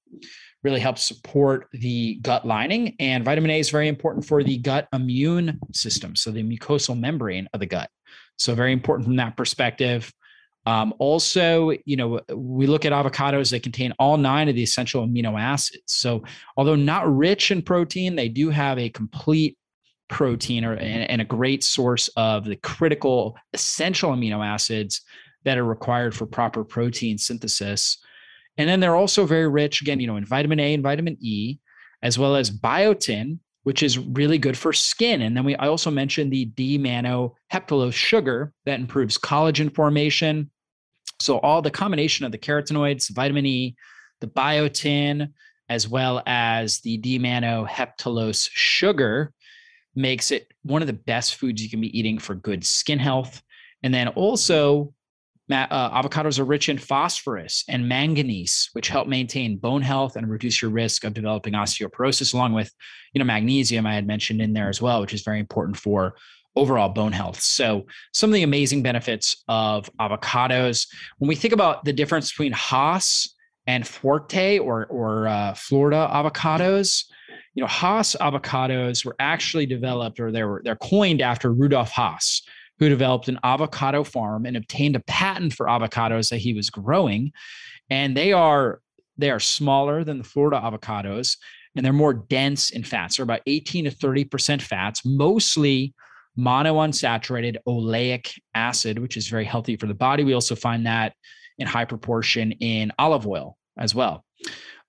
really 0.62 0.80
helps 0.80 1.04
support 1.04 1.68
the 1.72 2.16
gut 2.16 2.46
lining. 2.46 2.96
And 3.00 3.24
vitamin 3.24 3.52
A 3.52 3.60
is 3.60 3.70
very 3.70 3.88
important 3.88 4.26
for 4.26 4.44
the 4.44 4.58
gut 4.58 4.88
immune 4.94 5.60
system, 5.74 6.16
so 6.16 6.32
the 6.32 6.44
mucosal 6.44 7.00
membrane 7.00 7.48
of 7.54 7.62
the 7.62 7.66
gut. 7.66 7.90
So 8.38 8.56
very 8.56 8.74
important 8.74 9.06
from 9.06 9.16
that 9.18 9.38
perspective. 9.38 10.12
Um, 10.66 10.94
also, 11.00 11.72
you 11.86 11.96
know, 11.96 12.20
we 12.34 12.68
look 12.68 12.86
at 12.86 12.92
avocados, 12.92 13.50
they 13.50 13.60
contain 13.60 13.94
all 13.98 14.18
nine 14.18 14.50
of 14.50 14.56
the 14.56 14.64
essential 14.64 15.08
amino 15.08 15.40
acids. 15.40 15.94
So, 15.94 16.24
although 16.58 16.76
not 16.76 17.16
rich 17.16 17.50
in 17.50 17.62
protein, 17.62 18.16
they 18.16 18.30
do 18.30 18.50
have 18.50 18.78
a 18.78 18.90
complete 18.90 19.58
protein 20.10 20.66
or, 20.66 20.74
and, 20.74 21.10
and 21.10 21.22
a 21.22 21.26
great 21.26 21.64
source 21.64 22.08
of 22.18 22.46
the 22.46 22.58
critical 22.58 23.38
essential 23.54 24.12
amino 24.12 24.46
acids 24.46 25.02
that 25.46 25.58
are 25.58 25.66
required 25.66 26.14
for 26.14 26.26
proper 26.26 26.64
protein 26.64 27.18
synthesis. 27.18 27.98
And 28.58 28.68
then 28.68 28.82
they're 28.82 28.96
also 28.96 29.26
very 29.26 29.48
rich, 29.48 29.82
again, 29.82 30.00
you 30.00 30.08
know, 30.08 30.18
in 30.18 30.26
vitamin 30.26 30.60
A 30.60 30.74
and 30.74 30.84
vitamin 30.84 31.18
E, 31.22 31.60
as 32.04 32.20
well 32.20 32.36
as 32.36 32.52
biotin, 32.52 33.40
which 33.70 33.84
is 33.84 34.00
really 34.00 34.40
good 34.40 34.58
for 34.58 34.74
skin. 34.74 35.22
And 35.22 35.38
then 35.38 35.44
we 35.44 35.56
I 35.58 35.68
also 35.68 35.92
mentioned 35.92 36.34
the 36.34 36.46
D-mannose 36.46 37.94
sugar 37.94 38.52
that 38.66 38.80
improves 38.80 39.20
collagen 39.20 39.72
formation. 39.72 40.50
So 41.20 41.38
all 41.38 41.62
the 41.62 41.70
combination 41.70 42.26
of 42.26 42.32
the 42.32 42.40
carotenoids, 42.40 43.12
vitamin 43.12 43.46
E, 43.46 43.76
the 44.22 44.28
biotin, 44.28 45.34
as 45.70 45.88
well 45.88 46.24
as 46.26 46.80
the 46.80 46.98
D-mannose 46.98 48.50
sugar 48.52 49.34
makes 49.96 50.32
it 50.32 50.52
one 50.64 50.82
of 50.82 50.88
the 50.88 50.94
best 50.94 51.36
foods 51.36 51.62
you 51.62 51.70
can 51.70 51.80
be 51.80 51.96
eating 51.96 52.18
for 52.18 52.34
good 52.34 52.66
skin 52.66 52.98
health. 52.98 53.40
And 53.84 53.94
then 53.94 54.08
also 54.08 54.96
uh, 55.52 56.02
avocados 56.02 56.40
are 56.40 56.46
rich 56.46 56.70
in 56.70 56.78
phosphorus 56.78 57.64
and 57.68 57.88
manganese, 57.88 58.70
which 58.74 58.90
help 58.90 59.08
maintain 59.08 59.58
bone 59.58 59.82
health 59.82 60.16
and 60.16 60.30
reduce 60.30 60.62
your 60.62 60.72
risk 60.72 61.04
of 61.04 61.14
developing 61.14 61.54
osteoporosis, 61.54 62.34
along 62.34 62.54
with, 62.54 62.72
you 63.14 63.20
know, 63.20 63.26
magnesium 63.26 63.86
I 63.86 63.96
had 63.96 64.06
mentioned 64.06 64.42
in 64.42 64.54
there 64.54 64.70
as 64.70 64.82
well, 64.82 65.02
which 65.02 65.14
is 65.14 65.24
very 65.24 65.40
important 65.40 65.78
for 65.78 66.16
overall 66.56 66.90
bone 66.90 67.12
health. 67.12 67.40
So, 67.42 67.88
some 68.14 68.30
of 68.30 68.34
the 68.34 68.44
amazing 68.44 68.84
benefits 68.84 69.44
of 69.48 69.90
avocados. 70.00 70.88
When 71.18 71.28
we 71.28 71.36
think 71.36 71.54
about 71.54 71.86
the 71.86 71.94
difference 71.94 72.32
between 72.32 72.52
Hass 72.52 73.34
and 73.66 73.84
Fuerte 73.84 74.60
or 74.60 74.86
or 74.88 75.28
uh, 75.28 75.54
Florida 75.56 76.10
avocados, 76.14 77.06
you 77.56 77.62
know, 77.62 77.68
Hass 77.68 78.16
avocados 78.20 79.04
were 79.04 79.16
actually 79.20 79.66
developed 79.66 80.20
or 80.20 80.32
they 80.32 80.44
were 80.44 80.62
they're 80.64 80.76
coined 80.76 81.22
after 81.22 81.52
Rudolf 81.52 81.92
Hass 81.92 82.42
who 82.80 82.90
developed 82.90 83.28
an 83.28 83.40
avocado 83.44 84.04
farm 84.04 84.46
and 84.46 84.58
obtained 84.58 84.96
a 84.96 85.02
patent 85.02 85.54
for 85.54 85.68
avocados 85.68 86.30
that 86.30 86.38
he 86.38 86.54
was 86.54 86.70
growing. 86.70 87.32
And 87.90 88.16
they 88.16 88.34
are 88.34 88.82
they 89.18 89.30
are 89.30 89.40
smaller 89.40 90.04
than 90.06 90.18
the 90.18 90.24
Florida 90.24 90.62
avocados 90.64 91.36
and 91.76 91.86
they're 91.86 91.94
more 91.94 92.14
dense 92.14 92.72
in 92.72 92.84
fats. 92.84 93.18
They're 93.18 93.24
about 93.24 93.42
18 93.46 93.86
to 93.86 93.92
30% 93.92 94.62
fats, 94.62 95.06
mostly 95.06 95.94
monounsaturated 96.38 97.58
oleic 97.68 98.38
acid, 98.56 99.00
which 99.00 99.18
is 99.18 99.28
very 99.28 99.46
healthy 99.46 99.76
for 99.76 99.88
the 99.88 99.94
body. 99.94 100.24
We 100.24 100.34
also 100.34 100.56
find 100.56 100.86
that 100.86 101.14
in 101.58 101.68
high 101.68 101.86
proportion 101.86 102.54
in 102.54 102.92
olive 102.98 103.28
oil 103.28 103.58
as 103.78 103.94
well. 103.94 104.26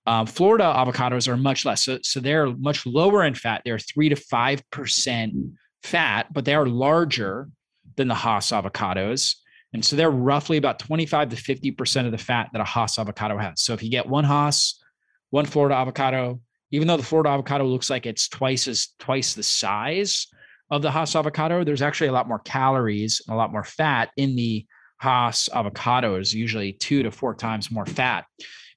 Um, 0.07 0.25
Florida 0.25 0.63
avocados 0.63 1.27
are 1.27 1.37
much 1.37 1.65
less. 1.65 1.83
So, 1.83 1.99
so 2.01 2.19
they're 2.19 2.47
much 2.47 2.85
lower 2.85 3.23
in 3.23 3.35
fat. 3.35 3.61
They're 3.63 3.77
three 3.77 4.09
to 4.09 4.15
5% 4.15 5.51
fat, 5.83 6.33
but 6.33 6.45
they 6.45 6.55
are 6.55 6.65
larger 6.65 7.49
than 7.95 8.07
the 8.07 8.15
Hass 8.15 8.51
avocados. 8.51 9.35
And 9.73 9.83
so 9.83 9.95
they're 9.95 10.11
roughly 10.11 10.57
about 10.57 10.79
25 10.79 11.29
to 11.29 11.35
50% 11.35 12.05
of 12.05 12.11
the 12.11 12.17
fat 12.17 12.49
that 12.51 12.61
a 12.61 12.65
Hass 12.65 12.99
avocado 12.99 13.37
has. 13.37 13.61
So 13.61 13.73
if 13.73 13.81
you 13.81 13.89
get 13.89 14.07
one 14.07 14.25
Hass, 14.25 14.81
one 15.29 15.45
Florida 15.45 15.75
avocado, 15.75 16.41
even 16.71 16.87
though 16.87 16.97
the 16.97 17.03
Florida 17.03 17.29
avocado 17.29 17.65
looks 17.65 17.89
like 17.89 18.05
it's 18.05 18.27
twice 18.27 18.67
as 18.67 18.89
twice 18.99 19.33
the 19.33 19.43
size 19.43 20.27
of 20.69 20.81
the 20.81 20.91
Hass 20.91 21.15
avocado, 21.15 21.63
there's 21.63 21.81
actually 21.81 22.07
a 22.07 22.13
lot 22.13 22.27
more 22.27 22.39
calories 22.39 23.21
and 23.27 23.33
a 23.33 23.37
lot 23.37 23.51
more 23.51 23.63
fat 23.63 24.09
in 24.17 24.35
the 24.35 24.65
Hass 24.99 25.49
avocados, 25.53 26.33
usually 26.33 26.73
two 26.73 27.03
to 27.03 27.11
four 27.11 27.33
times 27.33 27.71
more 27.71 27.85
fat 27.85 28.25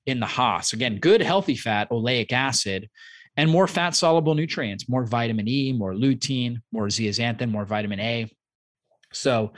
in 0.07 0.21
the 0.21 0.27
Hass. 0.27 0.73
Again, 0.73 0.99
good 0.99 1.21
healthy 1.21 1.57
fat, 1.57 1.91
oleic 1.91 2.33
acid, 2.33 2.89
and 3.37 3.51
more 3.51 3.67
fat 3.67 3.95
soluble 3.95 4.35
nutrients, 4.35 4.89
more 4.89 5.05
vitamin 5.05 5.49
E, 5.49 5.73
more 5.73 5.93
lutein, 5.93 6.63
more 6.73 6.87
zeaxanthin, 6.87 7.51
more 7.51 7.65
vitamin 7.65 8.01
A. 8.01 8.31
So 9.15 9.53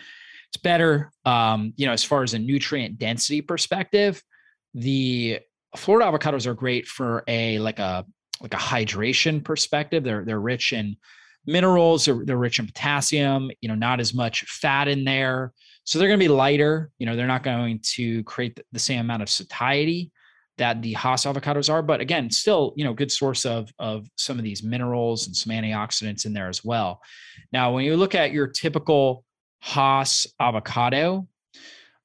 it's 0.49 0.63
better, 0.63 1.13
um, 1.25 1.73
you 1.77 1.87
know, 1.87 1.93
as 1.93 2.05
far 2.05 2.23
as 2.23 2.35
a 2.35 2.39
nutrient 2.39 2.99
density 2.99 3.41
perspective. 3.41 4.23
The 4.75 5.41
Florida 5.77 6.11
avocados 6.11 6.47
are 6.47 6.55
great 6.55 6.87
for 6.87 7.25
a 7.29 7.59
like 7.59 7.79
a 7.79 8.05
like 8.41 8.55
a 8.55 8.59
hydration 8.59 9.43
perspective. 9.43 10.05
They're 10.05 10.25
they're 10.25 10.41
rich 10.41 10.73
in 10.73 10.97
minerals. 11.47 12.05
They're, 12.05 12.25
they're 12.25 12.37
rich 12.37 12.59
in 12.59 12.67
potassium. 12.67 13.51
You 13.61 13.69
know, 13.69 13.75
not 13.75 14.01
as 14.01 14.15
much 14.15 14.45
fat 14.45 14.89
in 14.89 15.05
there, 15.05 15.53
so 15.85 15.99
they're 15.99 16.09
going 16.09 16.21
to 16.21 16.25
be 16.25 16.29
lighter. 16.29 16.91
You 16.99 17.07
know, 17.07 17.17
they're 17.17 17.27
not 17.27 17.43
going 17.43 17.81
to 17.95 18.23
create 18.25 18.59
the 18.73 18.79
same 18.79 19.01
amount 19.01 19.23
of 19.23 19.29
satiety 19.29 20.11
that 20.59 20.81
the 20.81 20.95
Hass 20.95 21.27
avocados 21.27 21.71
are. 21.71 21.83
But 21.83 22.01
again, 22.01 22.31
still, 22.31 22.73
you 22.77 22.85
know, 22.85 22.95
good 22.95 23.13
source 23.13 23.45
of 23.45 23.71
of 23.79 24.09
some 24.17 24.39
of 24.39 24.45
these 24.45 24.63
minerals 24.63 25.27
and 25.27 25.37
some 25.37 25.53
antioxidants 25.53 26.25
in 26.25 26.33
there 26.33 26.49
as 26.49 26.65
well. 26.65 27.01
Now, 27.53 27.73
when 27.73 27.85
you 27.85 27.97
look 27.97 28.15
at 28.15 28.33
your 28.33 28.47
typical 28.47 29.25
Hass 29.61 30.27
avocado. 30.39 31.29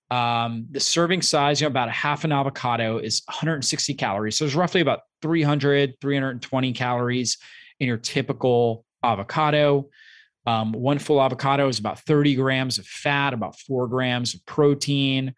Um, 0.10 0.67
the 0.70 0.79
serving 0.79 1.22
size, 1.22 1.62
you 1.62 1.65
know, 1.65 1.70
about 1.70 1.88
a 1.88 1.91
half 1.91 2.25
an 2.25 2.34
avocado 2.34 2.98
is 2.98 3.22
160 3.27 3.93
calories. 3.93 4.36
So 4.36 4.43
there's 4.43 4.55
roughly 4.55 4.81
about 4.81 5.01
300, 5.22 5.93
320 6.01 6.74
calories 6.74 7.38
in 7.79 7.88
your 7.88 7.98
typical 7.98 8.86
avocado. 9.03 9.89
Um, 10.46 10.74
one 10.74 11.00
full 11.00 11.22
avocado 11.22 11.67
is 11.67 11.79
about 11.79 12.00
30 12.01 12.36
grams 12.36 12.77
of 12.77 12.86
fat, 12.86 13.34
about 13.34 13.58
four 13.60 13.88
grams 13.88 14.34
of 14.34 14.46
protein, 14.46 15.34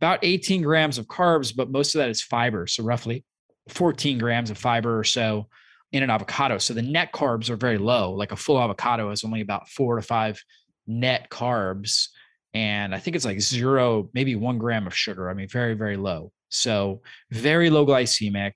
about 0.00 0.20
18 0.22 0.62
grams 0.62 0.98
of 0.98 1.06
carbs, 1.06 1.54
but 1.54 1.70
most 1.70 1.94
of 1.94 2.00
that 2.00 2.10
is 2.10 2.22
fiber. 2.22 2.66
So 2.66 2.84
roughly 2.84 3.24
14 3.68 4.18
grams 4.18 4.50
of 4.50 4.58
fiber 4.58 4.98
or 4.98 5.04
so 5.04 5.48
in 5.92 6.02
an 6.02 6.10
avocado. 6.10 6.58
So 6.58 6.74
the 6.74 6.82
net 6.82 7.12
carbs 7.12 7.50
are 7.50 7.56
very 7.56 7.78
low. 7.78 8.12
Like 8.12 8.32
a 8.32 8.36
full 8.36 8.60
avocado 8.60 9.10
is 9.10 9.24
only 9.24 9.40
about 9.40 9.68
four 9.68 9.96
to 9.96 10.02
five 10.02 10.42
net 10.86 11.28
carbs 11.30 12.08
and 12.54 12.94
I 12.94 12.98
think 12.98 13.16
it's 13.16 13.24
like 13.24 13.40
zero, 13.40 14.10
maybe 14.12 14.36
one 14.36 14.58
gram 14.58 14.86
of 14.86 14.94
sugar. 14.94 15.30
I 15.30 15.34
mean, 15.34 15.48
very, 15.48 15.74
very 15.74 15.96
low. 15.96 16.32
So 16.50 17.00
very 17.30 17.70
low 17.70 17.86
glycemic, 17.86 18.52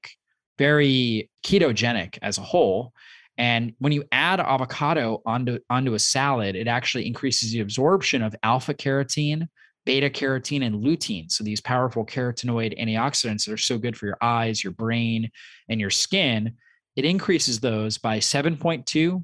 very 0.59 1.31
ketogenic 1.43 2.19
as 2.21 2.39
a 2.39 2.43
whole. 2.43 2.93
And 3.39 3.75
when 3.79 3.93
you 3.93 4.05
add 4.13 4.41
avocado 4.41 5.23
onto, 5.25 5.59
onto 5.71 5.95
a 5.95 5.99
salad, 5.99 6.57
it 6.57 6.69
actually 6.69 7.07
increases 7.07 7.53
the 7.53 7.61
absorption 7.61 8.23
of 8.23 8.35
alpha 8.43 8.75
carotene, 8.75 9.49
beta 9.85 10.11
carotene, 10.11 10.65
and 10.65 10.83
lutein. 10.85 11.31
So 11.31 11.45
these 11.45 11.61
powerful 11.61 12.05
carotenoid 12.05 12.79
antioxidants 12.79 13.47
that 13.47 13.53
are 13.53 13.59
so 13.59 13.79
good 13.79 13.97
for 13.97 14.07
your 14.07 14.19
eyes, 14.21 14.63
your 14.63 14.73
brain, 14.73 15.31
and 15.69 15.81
your 15.81 15.91
skin, 15.91 16.55
it 16.97 17.05
increases 17.05 17.61
those 17.61 17.99
by 17.99 18.19
7.2 18.19 19.23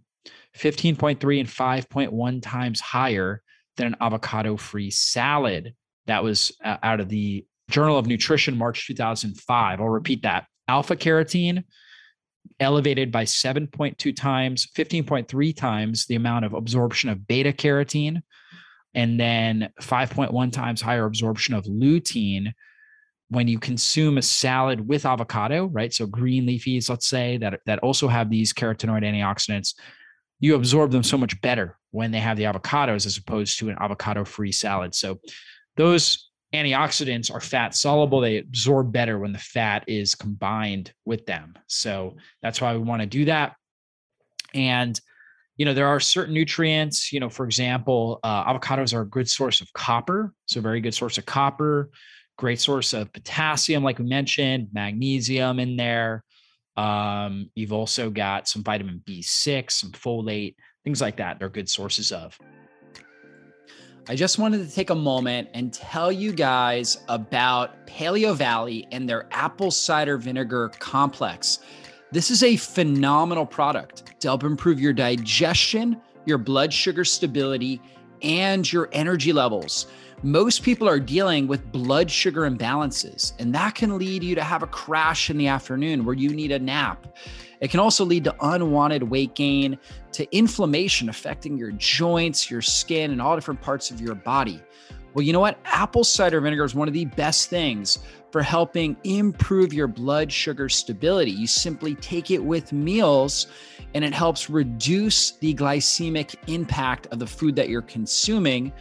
15.3 0.58 1.40
and 1.40 1.48
5.1 1.48 2.42
times 2.42 2.80
higher 2.80 3.42
than 3.76 3.88
an 3.88 3.96
avocado 4.00 4.56
free 4.56 4.90
salad. 4.90 5.74
That 6.06 6.22
was 6.22 6.52
uh, 6.64 6.78
out 6.82 7.00
of 7.00 7.08
the 7.08 7.46
Journal 7.70 7.98
of 7.98 8.06
Nutrition, 8.06 8.56
March 8.56 8.86
2005. 8.86 9.80
I'll 9.80 9.88
repeat 9.88 10.22
that. 10.22 10.46
Alpha 10.68 10.96
carotene 10.96 11.64
elevated 12.60 13.10
by 13.10 13.24
7.2 13.24 14.14
times, 14.14 14.66
15.3 14.76 15.56
times 15.56 16.06
the 16.06 16.16
amount 16.16 16.44
of 16.44 16.52
absorption 16.52 17.08
of 17.08 17.26
beta 17.26 17.52
carotene, 17.52 18.20
and 18.94 19.18
then 19.18 19.70
5.1 19.80 20.52
times 20.52 20.80
higher 20.80 21.06
absorption 21.06 21.54
of 21.54 21.64
lutein 21.64 22.52
when 23.28 23.48
you 23.48 23.58
consume 23.58 24.18
a 24.18 24.22
salad 24.22 24.86
with 24.86 25.06
avocado, 25.06 25.64
right? 25.66 25.94
So 25.94 26.06
green 26.06 26.46
leafies, 26.46 26.90
let's 26.90 27.06
say, 27.06 27.38
that, 27.38 27.60
that 27.64 27.78
also 27.78 28.06
have 28.06 28.28
these 28.28 28.52
carotenoid 28.52 29.02
antioxidants 29.02 29.74
you 30.42 30.56
absorb 30.56 30.90
them 30.90 31.04
so 31.04 31.16
much 31.16 31.40
better 31.40 31.78
when 31.92 32.10
they 32.10 32.18
have 32.18 32.36
the 32.36 32.42
avocados 32.42 33.06
as 33.06 33.16
opposed 33.16 33.58
to 33.60 33.70
an 33.70 33.76
avocado 33.80 34.24
free 34.24 34.50
salad. 34.50 34.92
So 34.92 35.20
those 35.76 36.30
antioxidants 36.52 37.32
are 37.32 37.40
fat 37.40 37.76
soluble. 37.76 38.20
They 38.20 38.38
absorb 38.38 38.92
better 38.92 39.20
when 39.20 39.32
the 39.32 39.38
fat 39.38 39.84
is 39.86 40.16
combined 40.16 40.92
with 41.04 41.24
them. 41.26 41.54
So 41.68 42.16
that's 42.42 42.60
why 42.60 42.74
we 42.74 42.82
want 42.82 43.00
to 43.00 43.06
do 43.06 43.24
that. 43.26 43.54
And 44.52 45.00
you 45.56 45.64
know 45.64 45.74
there 45.74 45.86
are 45.86 46.00
certain 46.00 46.34
nutrients 46.34 47.12
you 47.12 47.20
know 47.20 47.28
for 47.28 47.44
example 47.44 48.18
uh, 48.24 48.52
avocados 48.52 48.94
are 48.94 49.02
a 49.02 49.06
good 49.06 49.28
source 49.28 49.60
of 49.60 49.72
copper 49.74 50.32
so 50.46 50.60
very 50.60 50.80
good 50.80 50.94
source 50.94 51.18
of 51.18 51.26
copper 51.26 51.90
great 52.38 52.58
source 52.58 52.94
of 52.94 53.12
potassium 53.12 53.84
like 53.84 53.98
we 53.98 54.06
mentioned 54.06 54.68
magnesium 54.72 55.60
in 55.60 55.76
there 55.76 56.24
um, 56.76 57.50
you've 57.54 57.72
also 57.72 58.10
got 58.10 58.48
some 58.48 58.62
vitamin 58.62 59.02
B6, 59.06 59.70
some 59.70 59.90
folate, 59.92 60.56
things 60.84 61.00
like 61.00 61.16
that. 61.16 61.38
They're 61.38 61.48
good 61.48 61.68
sources 61.68 62.12
of. 62.12 62.38
I 64.08 64.16
just 64.16 64.38
wanted 64.38 64.66
to 64.66 64.74
take 64.74 64.90
a 64.90 64.94
moment 64.96 65.48
and 65.54 65.72
tell 65.72 66.10
you 66.10 66.32
guys 66.32 66.98
about 67.08 67.86
Paleo 67.86 68.34
Valley 68.34 68.86
and 68.90 69.08
their 69.08 69.28
apple 69.30 69.70
cider 69.70 70.18
vinegar 70.18 70.70
complex. 70.80 71.60
This 72.10 72.30
is 72.30 72.42
a 72.42 72.56
phenomenal 72.56 73.46
product 73.46 74.20
to 74.20 74.28
help 74.28 74.42
improve 74.42 74.80
your 74.80 74.92
digestion, 74.92 76.00
your 76.26 76.38
blood 76.38 76.72
sugar 76.72 77.04
stability, 77.04 77.80
and 78.22 78.70
your 78.70 78.88
energy 78.92 79.32
levels. 79.32 79.86
Most 80.24 80.62
people 80.62 80.88
are 80.88 81.00
dealing 81.00 81.48
with 81.48 81.72
blood 81.72 82.08
sugar 82.08 82.42
imbalances, 82.42 83.32
and 83.40 83.52
that 83.56 83.74
can 83.74 83.98
lead 83.98 84.22
you 84.22 84.36
to 84.36 84.44
have 84.44 84.62
a 84.62 84.68
crash 84.68 85.30
in 85.30 85.36
the 85.36 85.48
afternoon 85.48 86.04
where 86.04 86.14
you 86.14 86.30
need 86.30 86.52
a 86.52 86.60
nap. 86.60 87.08
It 87.60 87.72
can 87.72 87.80
also 87.80 88.04
lead 88.04 88.22
to 88.24 88.36
unwanted 88.40 89.02
weight 89.02 89.34
gain, 89.34 89.76
to 90.12 90.36
inflammation 90.36 91.08
affecting 91.08 91.58
your 91.58 91.72
joints, 91.72 92.48
your 92.48 92.62
skin, 92.62 93.10
and 93.10 93.20
all 93.20 93.34
different 93.34 93.60
parts 93.60 93.90
of 93.90 94.00
your 94.00 94.14
body. 94.14 94.62
Well, 95.12 95.24
you 95.24 95.32
know 95.32 95.40
what? 95.40 95.58
Apple 95.64 96.04
cider 96.04 96.40
vinegar 96.40 96.64
is 96.64 96.74
one 96.74 96.86
of 96.86 96.94
the 96.94 97.04
best 97.04 97.50
things 97.50 97.98
for 98.30 98.42
helping 98.42 98.96
improve 99.02 99.74
your 99.74 99.88
blood 99.88 100.30
sugar 100.30 100.68
stability. 100.68 101.32
You 101.32 101.48
simply 101.48 101.96
take 101.96 102.30
it 102.30 102.42
with 102.42 102.72
meals 102.72 103.48
and 103.94 104.04
it 104.04 104.14
helps 104.14 104.48
reduce 104.48 105.32
the 105.32 105.52
glycemic 105.52 106.36
impact 106.46 107.08
of 107.08 107.18
the 107.18 107.26
food 107.26 107.56
that 107.56 107.68
you're 107.68 107.82
consuming. 107.82 108.72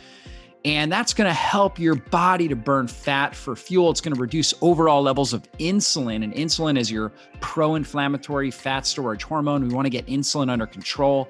And 0.64 0.92
that's 0.92 1.14
going 1.14 1.28
to 1.28 1.34
help 1.34 1.80
your 1.80 1.96
body 1.96 2.48
to 2.48 2.56
burn 2.56 2.88
fat 2.88 3.36
for 3.36 3.56
fuel. 3.56 3.90
It's 3.90 4.02
going 4.02 4.14
to 4.14 4.22
reduce 4.22 4.54
overall 4.62 5.02
levels 5.02 5.34
of 5.34 5.52
insulin. 5.54 6.24
And 6.24 6.34
insulin 6.34 6.78
is 6.78 6.92
your 6.92 7.12
pro 7.40 7.76
inflammatory 7.76 8.52
fat 8.52 8.86
storage 8.86 9.24
hormone. 9.24 9.68
We 9.68 9.74
want 9.74 9.88
to 9.88 9.90
get 9.90 10.06
insulin 10.06 10.52
under 10.52 10.68
control. 10.68 11.30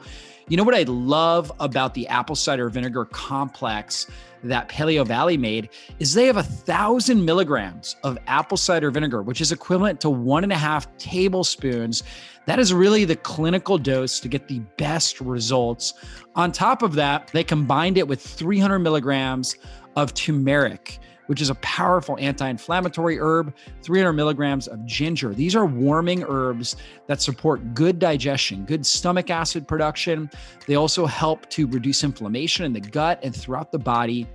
You 0.51 0.57
know 0.57 0.65
what 0.65 0.75
I 0.75 0.83
love 0.83 1.49
about 1.61 1.93
the 1.93 2.05
apple 2.09 2.35
cider 2.35 2.67
vinegar 2.67 3.05
complex 3.05 4.07
that 4.43 4.67
Paleo 4.67 5.07
Valley 5.07 5.37
made 5.37 5.69
is 5.97 6.13
they 6.13 6.25
have 6.25 6.35
a 6.35 6.43
thousand 6.43 7.23
milligrams 7.23 7.95
of 8.03 8.17
apple 8.27 8.57
cider 8.57 8.91
vinegar, 8.91 9.21
which 9.21 9.39
is 9.39 9.53
equivalent 9.53 10.01
to 10.01 10.09
one 10.09 10.43
and 10.43 10.51
a 10.51 10.57
half 10.57 10.93
tablespoons. 10.97 12.03
That 12.47 12.59
is 12.59 12.73
really 12.73 13.05
the 13.05 13.15
clinical 13.15 13.77
dose 13.77 14.19
to 14.19 14.27
get 14.27 14.49
the 14.49 14.59
best 14.75 15.21
results. 15.21 15.93
On 16.35 16.51
top 16.51 16.83
of 16.83 16.95
that, 16.95 17.27
they 17.27 17.45
combined 17.45 17.97
it 17.97 18.05
with 18.05 18.19
300 18.19 18.79
milligrams 18.79 19.55
of 19.95 20.13
turmeric 20.13 20.99
which 21.31 21.39
is 21.39 21.49
a 21.49 21.55
powerful 21.55 22.17
anti 22.19 22.49
inflammatory 22.49 23.17
herb, 23.17 23.55
300 23.83 24.11
milligrams 24.11 24.67
of 24.67 24.85
ginger. 24.85 25.33
These 25.33 25.55
are 25.55 25.65
warming 25.65 26.25
herbs 26.27 26.75
that 27.07 27.21
support 27.21 27.73
good 27.73 27.99
digestion, 27.99 28.65
good 28.65 28.85
stomach 28.85 29.29
acid 29.29 29.65
production. 29.65 30.29
They 30.67 30.75
also 30.75 31.05
help 31.05 31.49
to 31.51 31.67
reduce 31.67 32.03
inflammation 32.03 32.65
in 32.65 32.73
the 32.73 32.81
gut 32.81 33.21
and 33.23 33.33
throughout 33.33 33.71
the 33.71 33.79
body. 33.79 34.27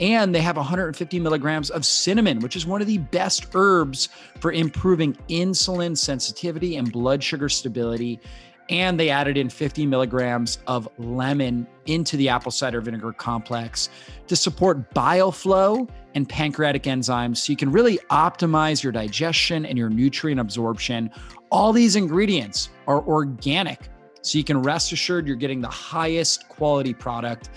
And 0.00 0.34
they 0.34 0.42
have 0.42 0.58
150 0.58 1.18
milligrams 1.18 1.70
of 1.70 1.86
cinnamon, 1.86 2.40
which 2.40 2.56
is 2.56 2.66
one 2.66 2.82
of 2.82 2.88
the 2.88 2.98
best 2.98 3.46
herbs 3.54 4.10
for 4.38 4.52
improving 4.52 5.16
insulin 5.30 5.96
sensitivity 5.96 6.76
and 6.76 6.92
blood 6.92 7.24
sugar 7.24 7.48
stability 7.48 8.20
and 8.68 8.98
they 8.98 9.10
added 9.10 9.36
in 9.36 9.48
50 9.48 9.86
milligrams 9.86 10.58
of 10.66 10.88
lemon 10.98 11.66
into 11.86 12.16
the 12.16 12.28
apple 12.28 12.50
cider 12.50 12.80
vinegar 12.80 13.12
complex 13.12 13.90
to 14.26 14.36
support 14.36 14.92
bile 14.94 15.30
flow 15.30 15.86
and 16.14 16.28
pancreatic 16.28 16.84
enzymes 16.84 17.38
so 17.38 17.52
you 17.52 17.56
can 17.56 17.70
really 17.70 17.98
optimize 18.10 18.82
your 18.82 18.92
digestion 18.92 19.66
and 19.66 19.76
your 19.76 19.90
nutrient 19.90 20.40
absorption. 20.40 21.10
All 21.50 21.72
these 21.72 21.96
ingredients 21.96 22.70
are 22.86 23.02
organic, 23.06 23.88
so 24.22 24.38
you 24.38 24.44
can 24.44 24.62
rest 24.62 24.92
assured 24.92 25.26
you're 25.26 25.36
getting 25.36 25.60
the 25.60 25.68
highest 25.68 26.48
quality 26.48 26.94
product. 26.94 27.50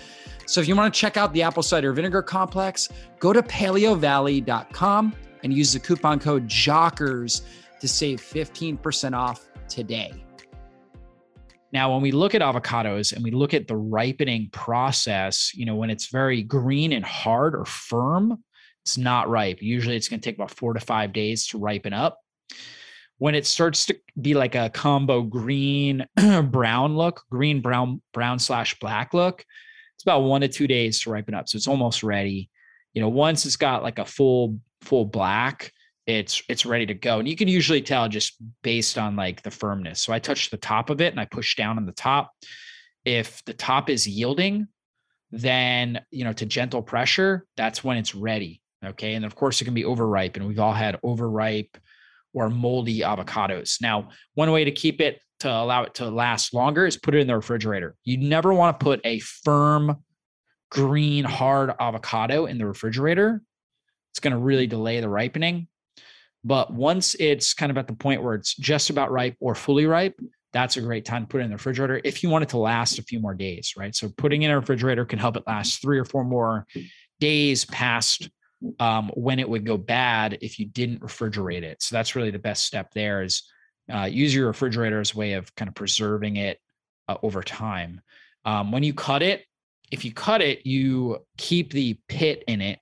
So 0.46 0.60
if 0.62 0.68
you 0.68 0.76
want 0.76 0.94
to 0.94 1.00
check 1.00 1.18
out 1.18 1.34
the 1.34 1.42
apple 1.44 1.64
cider 1.64 1.94
vinegar 1.94 2.22
complex, 2.22 2.90
go 3.20 3.32
to 3.32 3.42
paleovalley.com 3.44 5.16
and 5.44 5.54
use 5.54 5.74
the 5.74 5.80
coupon 5.80 6.20
code 6.20 6.48
JOCKERS 6.48 7.42
to 7.80 7.88
save 7.88 8.20
15% 8.20 9.14
off 9.14 9.50
today. 9.70 10.27
Now, 11.74 11.92
when 11.92 12.02
we 12.02 12.12
look 12.12 12.34
at 12.34 12.42
avocados 12.42 13.14
and 13.14 13.24
we 13.24 13.32
look 13.32 13.54
at 13.54 13.68
the 13.68 13.76
ripening 13.76 14.50
process, 14.52 15.54
you 15.54 15.66
know, 15.66 15.76
when 15.76 15.90
it's 15.90 16.08
very 16.08 16.42
green 16.42 16.94
and 16.94 17.04
hard 17.04 17.56
or 17.56 17.66
firm, 17.66 18.42
it's 18.84 18.98
not 18.98 19.30
ripe. 19.30 19.62
Usually 19.62 19.98
it's 19.98 20.08
going 20.08 20.22
to 20.22 20.24
take 20.24 20.38
about 20.38 20.52
four 20.52 20.74
to 20.74 20.80
five 20.80 21.12
days 21.12 21.48
to 21.48 21.58
ripen 21.58 21.92
up. 21.92 22.20
When 23.18 23.36
it 23.36 23.46
starts 23.46 23.86
to 23.88 24.00
be 24.22 24.34
like 24.34 24.56
a 24.56 24.70
combo 24.70 25.24
green 25.24 26.06
brown 26.44 26.96
look, 26.96 27.24
green 27.30 27.62
brown 27.62 28.02
brown 28.14 28.40
slash 28.40 28.80
black 28.80 29.14
look, 29.14 29.44
it's 29.96 30.04
about 30.04 30.22
one 30.22 30.42
to 30.42 30.48
two 30.48 30.68
days 30.68 31.02
to 31.02 31.10
ripen 31.10 31.34
up. 31.34 31.50
So 31.50 31.58
it's 31.58 31.68
almost 31.68 32.04
ready. 32.04 32.50
You 32.94 33.02
know, 33.02 33.10
once 33.10 33.46
it's 33.46 33.58
got 33.58 33.84
like 33.84 34.00
a 34.00 34.06
full 34.06 34.60
full 34.82 35.04
black, 35.04 35.74
it's 36.08 36.42
it's 36.48 36.66
ready 36.66 36.86
to 36.86 36.94
go. 36.94 37.20
And 37.20 37.28
you 37.28 37.36
can 37.36 37.50
usually 37.50 37.82
tell 37.82 38.08
just 38.08 38.38
based 38.64 38.98
on 38.98 39.16
like 39.16 39.44
the 39.44 39.52
firmness. 39.52 40.02
So 40.02 40.14
I 40.14 40.20
touch 40.20 40.50
the 40.50 40.58
top 40.58 40.90
of 40.90 41.02
it 41.02 41.14
and 41.14 41.20
I 41.20 41.26
push 41.26 41.56
down 41.56 41.78
on 41.78 41.86
the 41.86 41.92
top. 41.92 42.32
If 43.06 43.44
the 43.46 43.54
top 43.54 43.90
is 43.90 44.08
yielding, 44.08 44.68
then 45.32 46.02
you 46.10 46.24
know 46.24 46.34
to 46.34 46.46
gentle 46.46 46.82
pressure, 46.82 47.46
that's 47.58 47.84
when 47.84 47.98
it's 47.98 48.16
ready. 48.16 48.62
Okay. 48.84 49.14
And 49.16 49.26
of 49.26 49.36
course 49.36 49.62
it 49.62 49.66
can 49.66 49.74
be 49.74 49.86
overripe, 49.86 50.38
and 50.38 50.48
we've 50.48 50.60
all 50.60 50.74
had 50.74 50.98
overripe 51.04 51.78
or 52.34 52.50
moldy 52.50 53.02
avocados. 53.02 53.82
Now, 53.82 54.10
one 54.36 54.52
way 54.52 54.64
to 54.64 54.72
keep 54.72 55.02
it 55.02 55.20
to 55.42 55.52
allow 55.52 55.84
it 55.84 55.96
to 55.96 56.10
last 56.10 56.54
longer 56.54 56.86
is 56.86 56.98
put 56.98 57.16
it 57.16 57.20
in 57.20 57.28
the 57.28 57.36
refrigerator. 57.36 57.96
You 58.04 58.18
never 58.18 58.54
want 58.54 58.80
to 58.80 58.84
put 58.84 59.02
a 59.04 59.20
firm 59.20 59.98
green 60.70 61.26
hard 61.26 61.72
avocado 61.80 62.46
in 62.46 62.58
the 62.58 62.66
refrigerator. 62.66 63.42
It's 64.12 64.20
going 64.20 64.34
to 64.34 64.40
really 64.40 64.68
delay 64.68 65.00
the 65.00 65.10
ripening. 65.10 65.68
But 66.48 66.72
once 66.72 67.14
it's 67.20 67.54
kind 67.54 67.70
of 67.70 67.78
at 67.78 67.88
the 67.88 67.94
point 67.94 68.24
where 68.24 68.34
it's 68.34 68.56
just 68.56 68.90
about 68.90 69.12
ripe 69.12 69.36
or 69.42 69.54
fully 69.54 69.86
ripe, 69.86 70.18
that's 70.54 70.78
a 70.78 70.82
great 70.82 71.04
time 71.04 71.24
to 71.24 71.28
put 71.28 71.42
it 71.42 71.44
in 71.44 71.50
the 71.50 71.58
refrigerator 71.58 72.00
if 72.06 72.24
you 72.24 72.30
want 72.30 72.44
it 72.44 72.50
to 72.50 72.58
last 72.58 73.00
a 73.00 73.04
few 73.04 73.20
more 73.20 73.34
days, 73.34 73.74
right? 73.76 73.94
So 73.94 74.08
putting 74.16 74.44
in 74.44 74.52
a 74.52 74.58
refrigerator 74.58 75.04
can 75.04 75.20
help 75.20 75.36
it 75.36 75.44
last 75.46 75.82
three 75.82 76.00
or 76.00 76.06
four 76.06 76.24
more 76.24 76.66
days 77.20 77.66
past 77.66 78.30
um, 78.80 79.12
when 79.14 79.40
it 79.40 79.50
would 79.50 79.66
go 79.66 79.76
bad 79.76 80.38
if 80.40 80.58
you 80.58 80.66
didn't 80.66 81.02
refrigerate 81.02 81.64
it. 81.64 81.84
So 81.84 81.98
that's 81.98 82.16
really 82.16 82.32
the 82.32 82.40
best 82.40 82.64
step 82.64 82.94
there 82.94 83.24
is 83.24 83.44
uh, 83.94 84.06
use 84.06 84.34
your 84.34 84.48
refrigerator 84.48 85.02
as 85.02 85.14
a 85.14 85.18
way 85.18 85.34
of 85.34 85.54
kind 85.56 85.68
of 85.68 85.76
preserving 85.76 86.38
it 86.38 86.60
uh, 87.10 87.18
over 87.24 87.44
time. 87.44 88.00
Um, 88.46 88.72
when 88.72 88.84
you 88.84 88.94
cut 88.94 89.22
it, 89.22 89.44
if 89.92 90.06
you 90.06 90.14
cut 90.14 90.42
it, 90.42 90.66
you 90.66 91.20
keep 91.38 91.74
the 91.74 92.00
pit 92.08 92.46
in 92.48 92.62
it, 92.62 92.80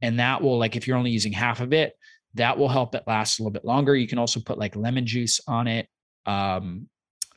and 0.00 0.20
that 0.20 0.42
will 0.42 0.58
like 0.58 0.74
if 0.74 0.88
you're 0.88 0.96
only 0.96 1.10
using 1.10 1.32
half 1.32 1.60
of 1.60 1.74
it, 1.74 1.94
that 2.34 2.58
will 2.58 2.68
help 2.68 2.94
it 2.94 3.04
last 3.06 3.38
a 3.38 3.42
little 3.42 3.52
bit 3.52 3.64
longer. 3.64 3.94
You 3.94 4.08
can 4.08 4.18
also 4.18 4.40
put 4.40 4.58
like 4.58 4.76
lemon 4.76 5.06
juice 5.06 5.40
on 5.46 5.66
it. 5.66 5.88
Um, 6.26 6.88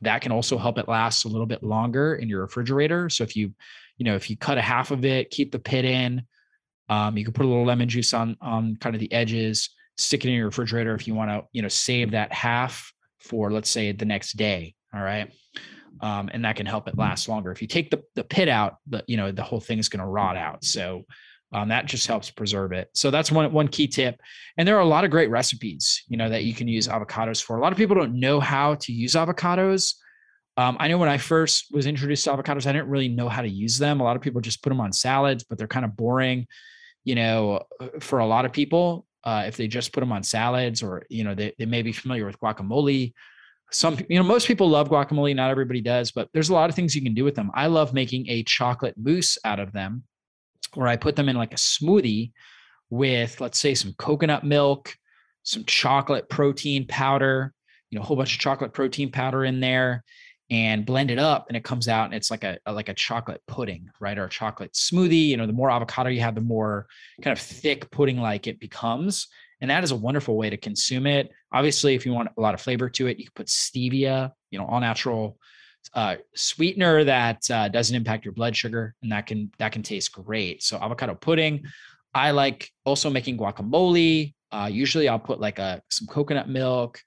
that 0.01 0.21
can 0.21 0.31
also 0.31 0.57
help 0.57 0.77
it 0.77 0.87
last 0.87 1.25
a 1.25 1.27
little 1.27 1.45
bit 1.45 1.63
longer 1.63 2.15
in 2.15 2.29
your 2.29 2.41
refrigerator. 2.41 3.09
So 3.09 3.23
if 3.23 3.35
you, 3.35 3.53
you 3.97 4.05
know, 4.05 4.15
if 4.15 4.29
you 4.29 4.37
cut 4.37 4.57
a 4.57 4.61
half 4.61 4.91
of 4.91 5.05
it, 5.05 5.31
keep 5.31 5.51
the 5.51 5.59
pit 5.59 5.85
in. 5.85 6.23
Um, 6.89 7.17
you 7.17 7.23
can 7.23 7.33
put 7.33 7.45
a 7.45 7.49
little 7.49 7.65
lemon 7.65 7.89
juice 7.89 8.13
on 8.13 8.37
on 8.41 8.77
kind 8.77 8.95
of 8.95 8.99
the 8.99 9.11
edges, 9.11 9.69
stick 9.97 10.23
it 10.23 10.29
in 10.29 10.35
your 10.35 10.45
refrigerator 10.45 10.93
if 10.93 11.07
you 11.07 11.15
want 11.15 11.31
to, 11.31 11.43
you 11.51 11.61
know, 11.61 11.67
save 11.67 12.11
that 12.11 12.31
half 12.31 12.91
for 13.19 13.51
let's 13.51 13.69
say 13.69 13.91
the 13.91 14.05
next 14.05 14.33
day. 14.33 14.75
All 14.93 15.01
right. 15.01 15.31
Um, 15.99 16.29
and 16.31 16.45
that 16.45 16.55
can 16.55 16.65
help 16.65 16.87
it 16.87 16.97
last 16.97 17.27
longer. 17.27 17.51
If 17.51 17.61
you 17.61 17.67
take 17.67 17.89
the, 17.89 18.03
the 18.15 18.23
pit 18.23 18.47
out, 18.47 18.77
the 18.87 19.03
you 19.07 19.17
know 19.17 19.31
the 19.31 19.43
whole 19.43 19.59
thing 19.59 19.79
is 19.79 19.89
going 19.89 19.99
to 19.99 20.05
rot 20.05 20.37
out. 20.37 20.63
So 20.63 21.05
um, 21.53 21.69
that 21.69 21.85
just 21.85 22.07
helps 22.07 22.29
preserve 22.29 22.71
it. 22.73 22.89
So 22.93 23.09
that's 23.09 23.31
one 23.31 23.51
one 23.53 23.67
key 23.67 23.87
tip. 23.87 24.19
And 24.57 24.67
there 24.67 24.75
are 24.75 24.81
a 24.81 24.85
lot 24.85 25.05
of 25.05 25.11
great 25.11 25.29
recipes, 25.29 26.03
you 26.07 26.17
know, 26.17 26.29
that 26.29 26.43
you 26.43 26.53
can 26.53 26.67
use 26.67 26.87
avocados 26.87 27.41
for. 27.41 27.57
A 27.57 27.61
lot 27.61 27.71
of 27.71 27.77
people 27.77 27.95
don't 27.95 28.19
know 28.19 28.39
how 28.39 28.75
to 28.75 28.91
use 28.91 29.13
avocados. 29.13 29.95
Um, 30.57 30.75
I 30.79 30.87
know 30.87 30.97
when 30.97 31.09
I 31.09 31.17
first 31.17 31.67
was 31.71 31.85
introduced 31.85 32.25
to 32.25 32.31
avocados, 32.31 32.65
I 32.65 32.73
didn't 32.73 32.89
really 32.89 33.07
know 33.07 33.29
how 33.29 33.41
to 33.41 33.49
use 33.49 33.77
them. 33.77 34.01
A 34.01 34.03
lot 34.03 34.15
of 34.15 34.21
people 34.21 34.41
just 34.41 34.63
put 34.63 34.69
them 34.69 34.81
on 34.81 34.91
salads, 34.91 35.43
but 35.43 35.57
they're 35.57 35.67
kind 35.67 35.85
of 35.85 35.95
boring. 35.95 36.47
You 37.05 37.15
know, 37.15 37.63
uh, 37.79 37.87
for 38.01 38.19
a 38.19 38.25
lot 38.25 38.43
of 38.43 38.51
people, 38.51 39.05
uh, 39.23 39.45
if 39.47 39.55
they 39.55 39.67
just 39.67 39.93
put 39.93 40.01
them 40.01 40.11
on 40.11 40.23
salads, 40.23 40.83
or 40.83 41.05
you 41.09 41.23
know, 41.23 41.33
they 41.33 41.53
they 41.57 41.65
may 41.65 41.81
be 41.81 41.93
familiar 41.93 42.25
with 42.25 42.39
guacamole. 42.39 43.13
Some, 43.69 43.97
you 44.09 44.17
know, 44.17 44.23
most 44.23 44.47
people 44.47 44.69
love 44.69 44.89
guacamole. 44.89 45.35
Not 45.35 45.51
everybody 45.51 45.81
does, 45.81 46.11
but 46.11 46.29
there's 46.33 46.49
a 46.49 46.53
lot 46.53 46.69
of 46.69 46.75
things 46.75 46.95
you 46.95 47.01
can 47.01 47.13
do 47.13 47.23
with 47.23 47.35
them. 47.35 47.51
I 47.53 47.67
love 47.67 47.93
making 47.93 48.27
a 48.29 48.43
chocolate 48.43 48.95
mousse 48.97 49.37
out 49.45 49.59
of 49.59 49.71
them 49.71 50.03
where 50.77 50.87
I 50.87 50.95
put 50.95 51.15
them 51.15 51.27
in 51.27 51.35
like 51.35 51.53
a 51.53 51.57
smoothie 51.57 52.31
with, 52.89 53.41
let's 53.41 53.59
say, 53.59 53.73
some 53.73 53.93
coconut 53.97 54.43
milk, 54.43 54.95
some 55.43 55.65
chocolate 55.65 56.29
protein 56.29 56.85
powder, 56.85 57.53
you 57.89 57.97
know, 57.97 58.03
a 58.03 58.05
whole 58.05 58.15
bunch 58.15 58.33
of 58.33 58.39
chocolate 58.39 58.73
protein 58.73 59.11
powder 59.11 59.43
in 59.43 59.59
there 59.59 60.03
and 60.49 60.85
blend 60.85 61.09
it 61.09 61.17
up 61.17 61.47
and 61.47 61.57
it 61.57 61.63
comes 61.63 61.87
out 61.87 62.05
and 62.05 62.13
it's 62.13 62.29
like 62.29 62.43
a, 62.43 62.57
a, 62.67 62.71
like 62.71 62.89
a 62.89 62.93
chocolate 62.93 63.41
pudding 63.47 63.89
right 63.99 64.17
or 64.17 64.25
a 64.25 64.29
chocolate 64.29 64.71
smoothie. 64.73 65.27
You 65.27 65.37
know 65.37 65.47
the 65.47 65.51
more 65.51 65.71
avocado 65.71 66.09
you 66.09 66.21
have 66.21 66.35
the 66.35 66.41
more 66.41 66.87
kind 67.21 67.37
of 67.37 67.43
thick 67.43 67.89
pudding 67.91 68.17
like 68.17 68.47
it 68.47 68.59
becomes 68.59 69.27
and 69.59 69.71
that 69.71 69.83
is 69.83 69.91
a 69.91 69.95
wonderful 69.95 70.37
way 70.37 70.49
to 70.49 70.57
consume 70.57 71.07
it. 71.07 71.31
Obviously 71.51 71.95
if 71.95 72.05
you 72.05 72.13
want 72.13 72.29
a 72.37 72.41
lot 72.41 72.53
of 72.53 72.61
flavor 72.61 72.89
to 72.91 73.07
it 73.07 73.17
you 73.17 73.25
can 73.25 73.33
put 73.35 73.47
stevia 73.47 74.31
you 74.51 74.59
know 74.59 74.65
all 74.65 74.79
natural 74.79 75.37
uh, 75.93 76.15
sweetener 76.35 77.03
that 77.03 77.49
uh, 77.49 77.67
doesn't 77.69 77.95
impact 77.95 78.25
your 78.25 78.33
blood 78.33 78.55
sugar, 78.55 78.95
and 79.01 79.11
that 79.11 79.25
can 79.25 79.51
that 79.57 79.71
can 79.71 79.83
taste 79.83 80.11
great. 80.11 80.63
So 80.63 80.77
avocado 80.77 81.15
pudding. 81.15 81.65
I 82.13 82.31
like 82.31 82.71
also 82.85 83.09
making 83.09 83.37
guacamole. 83.37 84.33
Uh, 84.51 84.69
usually, 84.71 85.07
I'll 85.07 85.19
put 85.19 85.39
like 85.39 85.59
a 85.59 85.81
some 85.89 86.07
coconut 86.07 86.49
milk 86.49 87.01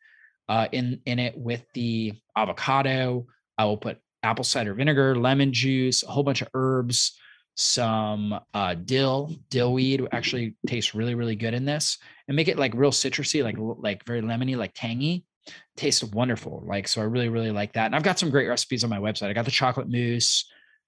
uh, 0.49 0.69
in 0.73 1.01
in 1.07 1.19
it 1.19 1.37
with 1.37 1.64
the 1.75 2.12
avocado. 2.37 3.27
I 3.59 3.64
will 3.64 3.77
put 3.77 3.99
apple 4.23 4.45
cider 4.45 4.75
vinegar, 4.75 5.16
lemon 5.16 5.53
juice, 5.53 6.03
a 6.03 6.09
whole 6.09 6.23
bunch 6.23 6.43
of 6.43 6.49
herbs, 6.55 7.19
some 7.57 8.38
uh, 8.55 8.75
dill, 8.75 9.35
dill 9.51 9.73
weed 9.73 10.07
actually 10.12 10.57
tastes 10.66 10.95
really, 10.95 11.14
really 11.14 11.37
good 11.37 11.55
in 11.55 11.64
this 11.64 11.99
and 12.29 12.37
make 12.37 12.49
it 12.49 12.59
like 12.59 12.75
real 12.75 12.90
citrusy, 12.90 13.43
like, 13.43 13.57
like 13.59 14.05
very 14.05 14.23
lemony, 14.23 14.57
like 14.57 14.73
tangy. 14.75 15.25
Tastes 15.76 16.05
wonderful. 16.05 16.62
Like, 16.66 16.88
so 16.88 17.00
I 17.00 17.05
really, 17.05 17.29
really 17.29 17.50
like 17.50 17.72
that. 17.74 17.87
And 17.87 17.96
I've 17.96 18.03
got 18.03 18.18
some 18.18 18.31
great 18.31 18.48
recipes 18.48 18.85
on 18.85 18.90
my 18.90 18.98
website. 18.98 19.29
I 19.29 19.33
got 19.33 19.44
the 19.44 19.50
chocolate 19.50 19.88
mousse, 19.88 20.44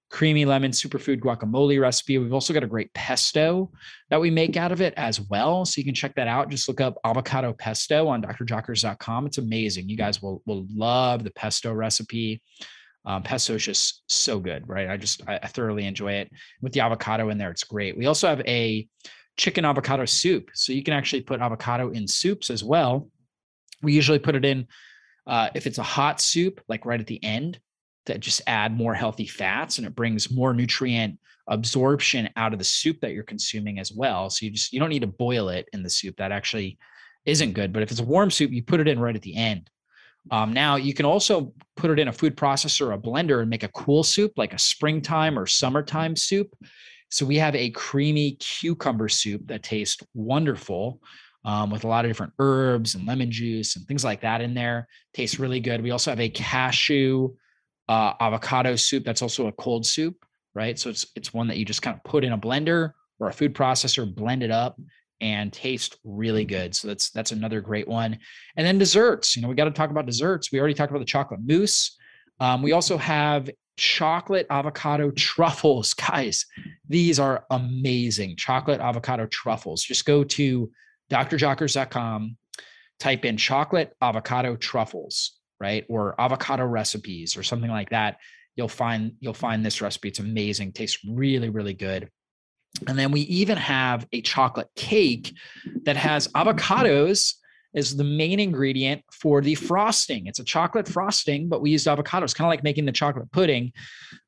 creamy 0.09 0.45
lemon 0.45 0.71
superfood 0.71 1.19
guacamole 1.19 1.81
recipe. 1.81 2.19
We've 2.19 2.33
also 2.33 2.53
got 2.53 2.63
a 2.63 2.67
great 2.67 2.93
pesto 2.93 3.71
that 4.09 4.21
we 4.21 4.29
make 4.29 4.55
out 4.55 4.71
of 4.71 4.81
it 4.81 4.93
as 4.95 5.19
well. 5.19 5.65
So 5.65 5.79
you 5.79 5.85
can 5.85 5.95
check 5.95 6.13
that 6.15 6.27
out. 6.27 6.49
Just 6.49 6.67
look 6.67 6.79
up 6.79 6.97
avocado 7.03 7.53
pesto 7.53 8.07
on 8.07 8.21
drjockers.com. 8.21 9.25
It's 9.25 9.39
amazing. 9.39 9.89
You 9.89 9.97
guys 9.97 10.21
will, 10.21 10.43
will 10.45 10.67
love 10.69 11.23
the 11.23 11.31
pesto 11.31 11.73
recipe. 11.73 12.43
Um, 13.05 13.23
pesto 13.23 13.55
is 13.55 13.65
just 13.65 14.03
so 14.07 14.39
good, 14.39 14.69
right? 14.69 14.87
I 14.87 14.97
just, 14.97 15.27
I, 15.27 15.39
I 15.41 15.47
thoroughly 15.47 15.85
enjoy 15.85 16.13
it 16.13 16.31
with 16.61 16.73
the 16.73 16.81
avocado 16.81 17.29
in 17.29 17.37
there. 17.37 17.51
It's 17.51 17.63
great. 17.63 17.97
We 17.97 18.05
also 18.05 18.27
have 18.27 18.41
a 18.41 18.87
chicken 19.35 19.65
avocado 19.65 20.05
soup. 20.05 20.51
So 20.53 20.73
you 20.73 20.83
can 20.83 20.93
actually 20.93 21.21
put 21.21 21.41
avocado 21.41 21.89
in 21.89 22.07
soups 22.07 22.49
as 22.49 22.63
well. 22.63 23.09
We 23.83 23.93
usually 23.93 24.19
put 24.19 24.35
it 24.35 24.45
in, 24.45 24.67
uh, 25.27 25.49
if 25.53 25.67
it's 25.67 25.77
a 25.77 25.83
hot 25.83 26.19
soup, 26.21 26.61
like 26.67 26.85
right 26.85 26.99
at 26.99 27.07
the 27.07 27.23
end, 27.23 27.59
to 28.05 28.17
just 28.17 28.41
add 28.47 28.75
more 28.75 28.93
healthy 28.93 29.27
fats 29.27 29.77
and 29.77 29.87
it 29.87 29.95
brings 29.95 30.31
more 30.31 30.53
nutrient 30.53 31.19
absorption 31.47 32.29
out 32.35 32.53
of 32.53 32.59
the 32.59 32.65
soup 32.65 32.99
that 33.01 33.11
you're 33.11 33.23
consuming 33.23 33.79
as 33.79 33.91
well. 33.91 34.29
So 34.29 34.45
you 34.45 34.51
just, 34.51 34.73
you 34.73 34.79
don't 34.79 34.89
need 34.89 35.01
to 35.01 35.07
boil 35.07 35.49
it 35.49 35.67
in 35.73 35.83
the 35.83 35.89
soup. 35.89 36.15
That 36.17 36.31
actually 36.31 36.77
isn't 37.25 37.53
good. 37.53 37.71
But 37.71 37.83
if 37.83 37.91
it's 37.91 37.99
a 37.99 38.05
warm 38.05 38.31
soup, 38.31 38.51
you 38.51 38.63
put 38.63 38.79
it 38.79 38.87
in 38.87 38.99
right 38.99 39.15
at 39.15 39.21
the 39.21 39.35
end. 39.35 39.69
Um, 40.31 40.53
now 40.53 40.77
you 40.77 40.93
can 40.93 41.05
also 41.05 41.53
put 41.75 41.91
it 41.91 41.99
in 41.99 42.07
a 42.07 42.13
food 42.13 42.37
processor 42.37 42.87
or 42.87 42.93
a 42.93 42.97
blender 42.97 43.41
and 43.41 43.49
make 43.49 43.63
a 43.63 43.69
cool 43.69 44.03
soup, 44.03 44.33
like 44.37 44.53
a 44.53 44.59
springtime 44.59 45.37
or 45.37 45.45
summertime 45.45 46.15
soup. 46.15 46.55
So 47.09 47.25
we 47.25 47.37
have 47.37 47.55
a 47.55 47.71
creamy 47.71 48.37
cucumber 48.39 49.09
soup 49.09 49.47
that 49.47 49.63
tastes 49.63 50.01
wonderful 50.13 51.01
um, 51.45 51.69
with 51.69 51.83
a 51.83 51.87
lot 51.87 52.05
of 52.05 52.09
different 52.09 52.33
herbs 52.39 52.95
and 52.95 53.07
lemon 53.07 53.31
juice 53.31 53.75
and 53.75 53.85
things 53.87 54.03
like 54.03 54.21
that 54.21 54.41
in 54.41 54.53
there. 54.53 54.87
Tastes 55.13 55.39
really 55.39 55.59
good. 55.59 55.81
We 55.81 55.91
also 55.91 56.11
have 56.11 56.19
a 56.19 56.29
cashew 56.29 57.33
uh, 57.89 58.13
avocado 58.19 58.75
soup 58.75 59.03
that's 59.03 59.21
also 59.21 59.47
a 59.47 59.51
cold 59.53 59.85
soup, 59.85 60.15
right? 60.55 60.79
So 60.79 60.89
it's 60.89 61.05
it's 61.15 61.33
one 61.33 61.47
that 61.47 61.57
you 61.57 61.65
just 61.65 61.81
kind 61.81 61.95
of 61.95 62.03
put 62.03 62.23
in 62.23 62.33
a 62.33 62.37
blender 62.37 62.93
or 63.19 63.27
a 63.27 63.33
food 63.33 63.53
processor, 63.53 64.13
blend 64.13 64.43
it 64.43 64.51
up, 64.51 64.79
and 65.21 65.51
taste 65.51 65.97
really 66.03 66.45
good. 66.45 66.75
So 66.75 66.87
that's 66.87 67.09
that's 67.09 67.31
another 67.31 67.61
great 67.61 67.87
one. 67.87 68.19
And 68.55 68.65
then 68.65 68.77
desserts. 68.77 69.35
You 69.35 69.41
know, 69.41 69.47
we 69.47 69.55
got 69.55 69.65
to 69.65 69.71
talk 69.71 69.89
about 69.89 70.05
desserts. 70.05 70.51
We 70.51 70.59
already 70.59 70.73
talked 70.73 70.91
about 70.91 70.99
the 70.99 71.05
chocolate 71.05 71.41
mousse. 71.43 71.97
Um, 72.39 72.61
we 72.61 72.71
also 72.71 72.97
have 72.97 73.49
chocolate 73.77 74.47
avocado 74.49 75.11
truffles, 75.11 75.93
guys. 76.09 76.45
These 76.87 77.19
are 77.19 77.45
amazing. 77.51 78.35
Chocolate 78.37 78.79
avocado 78.81 79.25
truffles. 79.27 79.83
Just 79.83 80.05
go 80.05 80.23
to 80.23 80.71
drjockers.com, 81.13 82.37
type 82.99 83.25
in 83.25 83.37
chocolate 83.37 83.95
avocado 84.01 84.55
truffles, 84.55 85.39
right? 85.59 85.85
Or 85.89 86.19
avocado 86.19 86.65
recipes 86.65 87.37
or 87.37 87.43
something 87.43 87.71
like 87.71 87.89
that. 87.89 88.17
You'll 88.55 88.67
find 88.67 89.13
you'll 89.19 89.33
find 89.33 89.65
this 89.65 89.81
recipe. 89.81 90.09
It's 90.09 90.19
amazing. 90.19 90.73
Tastes 90.73 90.99
really, 91.07 91.49
really 91.49 91.73
good. 91.73 92.09
And 92.87 92.97
then 92.97 93.11
we 93.11 93.21
even 93.21 93.57
have 93.57 94.07
a 94.11 94.21
chocolate 94.21 94.69
cake 94.75 95.33
that 95.85 95.95
has 95.95 96.27
avocados 96.29 97.35
as 97.75 97.95
the 97.95 98.03
main 98.03 98.39
ingredient 98.39 99.03
for 99.11 99.41
the 99.41 99.55
frosting. 99.55 100.27
It's 100.27 100.39
a 100.39 100.43
chocolate 100.43 100.87
frosting, 100.87 101.49
but 101.49 101.61
we 101.61 101.71
used 101.71 101.87
avocados, 101.87 102.35
kind 102.35 102.47
of 102.47 102.49
like 102.49 102.63
making 102.63 102.85
the 102.85 102.91
chocolate 102.91 103.31
pudding. 103.31 103.73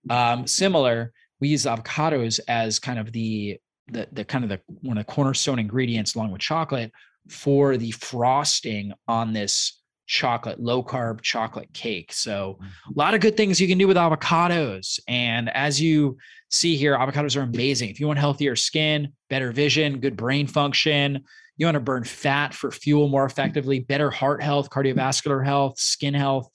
Um, 0.10 0.48
similar, 0.48 1.12
we 1.40 1.50
use 1.50 1.66
avocados 1.66 2.40
as 2.48 2.80
kind 2.80 2.98
of 3.00 3.12
the, 3.12 3.60
the 3.88 4.08
the 4.12 4.26
kind 4.26 4.44
of 4.44 4.50
the 4.50 4.60
one 4.82 4.98
of 4.98 5.06
the 5.06 5.12
cornerstone 5.12 5.60
ingredients 5.60 6.16
along 6.16 6.32
with 6.32 6.42
chocolate 6.42 6.92
for 7.30 7.78
the 7.78 7.92
frosting 7.92 8.94
on 9.08 9.34
this 9.34 9.82
chocolate, 10.08 10.60
low 10.60 10.84
carb 10.84 11.22
chocolate 11.22 11.72
cake. 11.74 12.14
So, 12.14 12.60
a 12.88 12.94
lot 12.96 13.14
of 13.14 13.22
good 13.22 13.38
things 13.38 13.60
you 13.60 13.68
can 13.68 13.78
do 13.78 13.88
with 13.88 13.98
avocados. 13.98 15.00
And 15.08 15.50
as 15.50 15.82
you 15.82 16.18
see 16.52 16.76
here, 16.76 16.96
avocados 16.96 17.36
are 17.36 17.42
amazing. 17.42 17.90
If 17.90 18.00
you 18.00 18.08
want 18.08 18.20
healthier 18.20 18.56
skin, 18.56 19.14
better 19.30 19.52
vision, 19.52 20.00
good 20.00 20.16
brain 20.16 20.48
function, 20.48 21.24
you 21.58 21.66
want 21.66 21.76
to 21.76 21.82
burn 21.82 22.04
fat 22.04 22.54
for 22.54 22.72
fuel 22.72 23.08
more 23.08 23.26
effectively, 23.26 23.80
better 23.80 24.12
heart 24.12 24.44
health, 24.44 24.70
cardiovascular 24.70 25.44
health, 25.44 25.80
skin 25.80 26.14
health, 26.14 26.50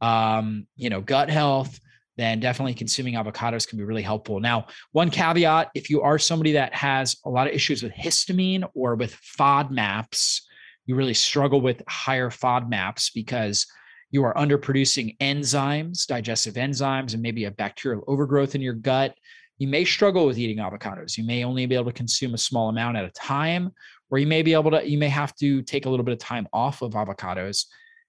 um, 0.00 0.66
you 0.76 0.90
know, 0.90 1.00
gut 1.00 1.30
health, 1.30 1.80
then 2.16 2.40
definitely 2.40 2.74
consuming 2.74 3.14
avocados 3.14 3.68
can 3.68 3.78
be 3.78 3.84
really 3.84 4.02
helpful. 4.02 4.40
Now, 4.40 4.66
one 4.92 5.10
caveat 5.10 5.70
if 5.74 5.90
you 5.90 6.02
are 6.02 6.18
somebody 6.18 6.52
that 6.52 6.74
has 6.74 7.16
a 7.24 7.30
lot 7.30 7.46
of 7.46 7.52
issues 7.52 7.82
with 7.82 7.92
histamine 7.92 8.68
or 8.74 8.94
with 8.94 9.16
FODMAPs, 9.38 10.42
you 10.86 10.94
really 10.94 11.14
struggle 11.14 11.60
with 11.60 11.82
higher 11.88 12.30
FODMAPs 12.30 13.12
because 13.14 13.66
you 14.10 14.24
are 14.24 14.34
underproducing 14.34 15.16
enzymes, 15.18 16.06
digestive 16.06 16.54
enzymes, 16.54 17.12
and 17.12 17.22
maybe 17.22 17.44
a 17.44 17.50
bacterial 17.50 18.04
overgrowth 18.06 18.54
in 18.54 18.60
your 18.60 18.74
gut. 18.74 19.14
You 19.58 19.68
may 19.68 19.84
struggle 19.84 20.26
with 20.26 20.38
eating 20.38 20.58
avocados. 20.58 21.18
You 21.18 21.24
may 21.24 21.44
only 21.44 21.66
be 21.66 21.74
able 21.74 21.86
to 21.86 21.92
consume 21.92 22.34
a 22.34 22.38
small 22.38 22.68
amount 22.68 22.96
at 22.96 23.04
a 23.04 23.10
time, 23.10 23.72
or 24.10 24.18
you 24.18 24.26
may 24.26 24.42
be 24.42 24.54
able 24.54 24.70
to, 24.70 24.88
you 24.88 24.96
may 24.96 25.08
have 25.08 25.34
to 25.36 25.62
take 25.62 25.86
a 25.86 25.90
little 25.90 26.04
bit 26.04 26.12
of 26.12 26.18
time 26.18 26.46
off 26.52 26.82
of 26.82 26.92
avocados. 26.92 27.66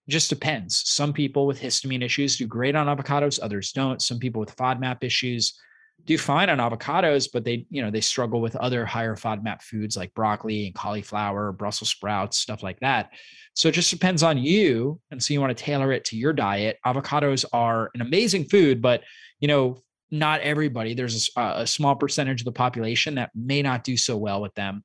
Just 0.08 0.30
depends. 0.30 0.88
Some 0.90 1.12
people 1.12 1.46
with 1.46 1.60
histamine 1.60 2.04
issues 2.04 2.38
do 2.38 2.48
great 2.48 2.76
on 2.76 2.88
avocados, 2.88 3.40
others 3.42 3.72
don't. 3.72 4.02
Some 4.02 4.20
people 4.20 4.40
with 4.40 4.56
FODMAP 4.56 5.04
issues 5.04 5.60
do 6.06 6.18
fine 6.18 6.50
on 6.50 6.60
avocados, 6.60 7.28
but 7.32 7.44
they, 7.44 7.66
you 7.70 7.82
know, 7.82 7.92
they 7.92 8.02
struggle 8.02 8.40
with 8.40 8.56
other 8.56 8.86
higher 8.86 9.16
FODMAP 9.16 9.62
foods 9.62 9.98
like 9.98 10.14
broccoli 10.14 10.68
and 10.68 10.76
cauliflower, 10.76 11.52
Brussels 11.52 11.90
sprouts, 11.90 12.38
stuff 12.38 12.64
like 12.64 12.80
that. 12.80 13.12
So 13.54 13.68
it 13.68 13.74
just 13.74 13.92
depends 13.92 14.24
on 14.24 14.38
you. 14.38 15.00
And 15.12 15.22
so 15.22 15.34
you 15.34 15.42
want 15.42 15.56
to 15.58 15.64
tailor 15.64 15.92
it 15.92 16.06
to 16.06 16.18
your 16.18 16.32
diet. 16.32 16.78
Avocados 16.86 17.44
are 17.52 17.90
an 17.94 18.02
amazing 18.02 18.46
food, 18.46 18.82
but 18.82 19.04
you 19.40 19.48
know, 19.48 19.82
not 20.10 20.40
everybody. 20.42 20.94
There's 20.94 21.30
a, 21.36 21.40
uh, 21.40 21.54
a 21.58 21.68
small 21.68 21.96
percentage 21.96 22.42
of 22.42 22.46
the 22.46 22.52
population 22.54 23.16
that 23.16 23.32
may 23.36 23.62
not 23.62 23.84
do 23.84 23.98
so 23.98 24.16
well 24.16 24.42
with 24.42 24.54
them. 24.54 24.84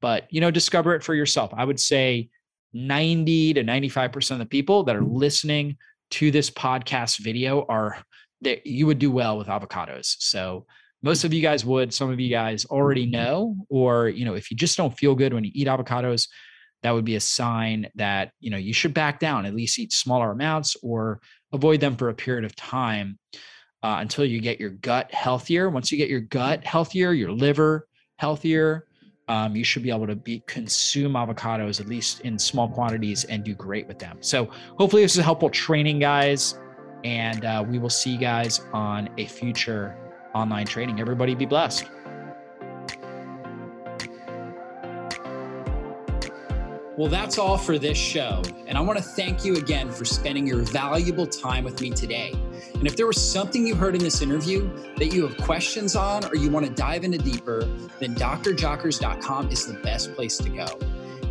But 0.00 0.26
you 0.30 0.40
know, 0.40 0.50
discover 0.50 0.94
it 0.94 1.02
for 1.02 1.14
yourself. 1.14 1.52
I 1.54 1.64
would 1.64 1.80
say 1.80 2.30
90 2.74 3.54
to 3.54 3.64
95% 3.64 4.32
of 4.32 4.38
the 4.38 4.46
people 4.46 4.82
that 4.84 4.96
are 4.96 5.04
listening 5.04 5.76
to 6.10 6.30
this 6.30 6.50
podcast 6.50 7.20
video 7.20 7.64
are 7.68 7.96
that 8.42 8.66
you 8.66 8.86
would 8.86 8.98
do 8.98 9.10
well 9.10 9.38
with 9.38 9.46
avocados. 9.46 10.16
So 10.18 10.66
most 11.02 11.24
of 11.24 11.32
you 11.32 11.42
guys 11.42 11.64
would, 11.64 11.92
some 11.92 12.10
of 12.10 12.20
you 12.20 12.30
guys 12.30 12.64
already 12.66 13.06
know, 13.06 13.56
or 13.68 14.08
you 14.08 14.24
know, 14.24 14.34
if 14.34 14.50
you 14.50 14.56
just 14.56 14.76
don't 14.76 14.96
feel 14.96 15.14
good 15.14 15.32
when 15.32 15.44
you 15.44 15.50
eat 15.54 15.68
avocados, 15.68 16.28
that 16.82 16.90
would 16.92 17.04
be 17.04 17.16
a 17.16 17.20
sign 17.20 17.88
that 17.94 18.32
you 18.40 18.50
know 18.50 18.58
you 18.58 18.74
should 18.74 18.92
back 18.92 19.18
down, 19.18 19.46
at 19.46 19.54
least 19.54 19.78
eat 19.78 19.92
smaller 19.92 20.30
amounts 20.30 20.76
or 20.82 21.20
avoid 21.52 21.80
them 21.80 21.96
for 21.96 22.10
a 22.10 22.14
period 22.14 22.44
of 22.44 22.54
time 22.56 23.18
uh, 23.82 23.96
until 24.00 24.24
you 24.24 24.40
get 24.40 24.60
your 24.60 24.70
gut 24.70 25.12
healthier. 25.12 25.70
Once 25.70 25.90
you 25.90 25.98
get 25.98 26.10
your 26.10 26.20
gut 26.20 26.64
healthier, 26.64 27.12
your 27.12 27.32
liver 27.32 27.86
healthier, 28.18 28.86
um, 29.28 29.56
you 29.56 29.64
should 29.64 29.82
be 29.82 29.90
able 29.90 30.06
to 30.06 30.16
be 30.16 30.42
consume 30.46 31.12
avocados 31.12 31.80
at 31.80 31.88
least 31.88 32.20
in 32.20 32.38
small 32.38 32.68
quantities 32.68 33.24
and 33.24 33.42
do 33.42 33.54
great 33.54 33.86
with 33.88 33.98
them. 33.98 34.18
So 34.20 34.50
hopefully 34.78 35.02
this 35.02 35.16
is 35.16 35.24
helpful 35.24 35.50
training, 35.50 35.98
guys. 35.98 36.58
And 37.04 37.44
uh, 37.44 37.64
we 37.68 37.78
will 37.78 37.90
see 37.90 38.10
you 38.10 38.18
guys 38.18 38.60
on 38.72 39.10
a 39.18 39.26
future 39.26 39.96
online 40.34 40.66
training. 40.66 41.00
Everybody 41.00 41.34
be 41.34 41.46
blessed. 41.46 41.86
Well, 46.96 47.08
that's 47.08 47.38
all 47.38 47.58
for 47.58 47.76
this 47.76 47.98
show. 47.98 48.40
And 48.66 48.78
I 48.78 48.80
want 48.80 48.98
to 48.98 49.04
thank 49.04 49.44
you 49.44 49.56
again 49.56 49.90
for 49.90 50.04
spending 50.04 50.46
your 50.46 50.60
valuable 50.60 51.26
time 51.26 51.64
with 51.64 51.80
me 51.80 51.90
today. 51.90 52.32
And 52.74 52.86
if 52.86 52.96
there 52.96 53.06
was 53.06 53.20
something 53.20 53.66
you 53.66 53.74
heard 53.74 53.94
in 53.94 54.02
this 54.02 54.22
interview 54.22 54.70
that 54.96 55.12
you 55.12 55.26
have 55.26 55.36
questions 55.38 55.96
on 55.96 56.24
or 56.26 56.36
you 56.36 56.50
want 56.50 56.66
to 56.66 56.72
dive 56.72 57.04
into 57.04 57.18
deeper, 57.18 57.64
then 58.00 58.14
drjockers.com 58.14 59.50
is 59.50 59.66
the 59.66 59.74
best 59.74 60.14
place 60.14 60.36
to 60.38 60.48
go. 60.48 60.66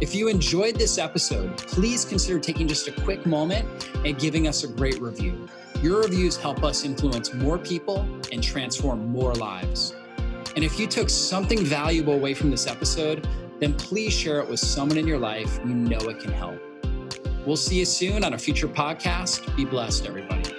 If 0.01 0.13
you 0.13 0.27
enjoyed 0.27 0.75
this 0.75 0.97
episode, 0.97 1.57
please 1.57 2.03
consider 2.03 2.39
taking 2.39 2.67
just 2.67 2.87
a 2.87 2.91
quick 2.91 3.25
moment 3.25 3.89
and 4.05 4.19
giving 4.19 4.47
us 4.47 4.63
a 4.63 4.67
great 4.67 4.99
review. 4.99 5.47
Your 5.81 6.01
reviews 6.01 6.37
help 6.37 6.63
us 6.63 6.83
influence 6.83 7.33
more 7.33 7.57
people 7.57 7.99
and 8.31 8.43
transform 8.43 9.07
more 9.07 9.33
lives. 9.35 9.93
And 10.55 10.63
if 10.63 10.79
you 10.79 10.87
took 10.87 11.09
something 11.09 11.63
valuable 11.63 12.13
away 12.13 12.33
from 12.33 12.51
this 12.51 12.67
episode, 12.67 13.27
then 13.59 13.73
please 13.73 14.13
share 14.13 14.39
it 14.39 14.49
with 14.49 14.59
someone 14.59 14.97
in 14.97 15.07
your 15.07 15.19
life 15.19 15.59
you 15.65 15.73
know 15.73 15.99
it 16.09 16.19
can 16.19 16.31
help. 16.31 16.59
We'll 17.45 17.57
see 17.57 17.79
you 17.79 17.85
soon 17.85 18.23
on 18.23 18.33
a 18.33 18.37
future 18.37 18.67
podcast. 18.67 19.55
Be 19.55 19.65
blessed, 19.65 20.05
everybody. 20.05 20.52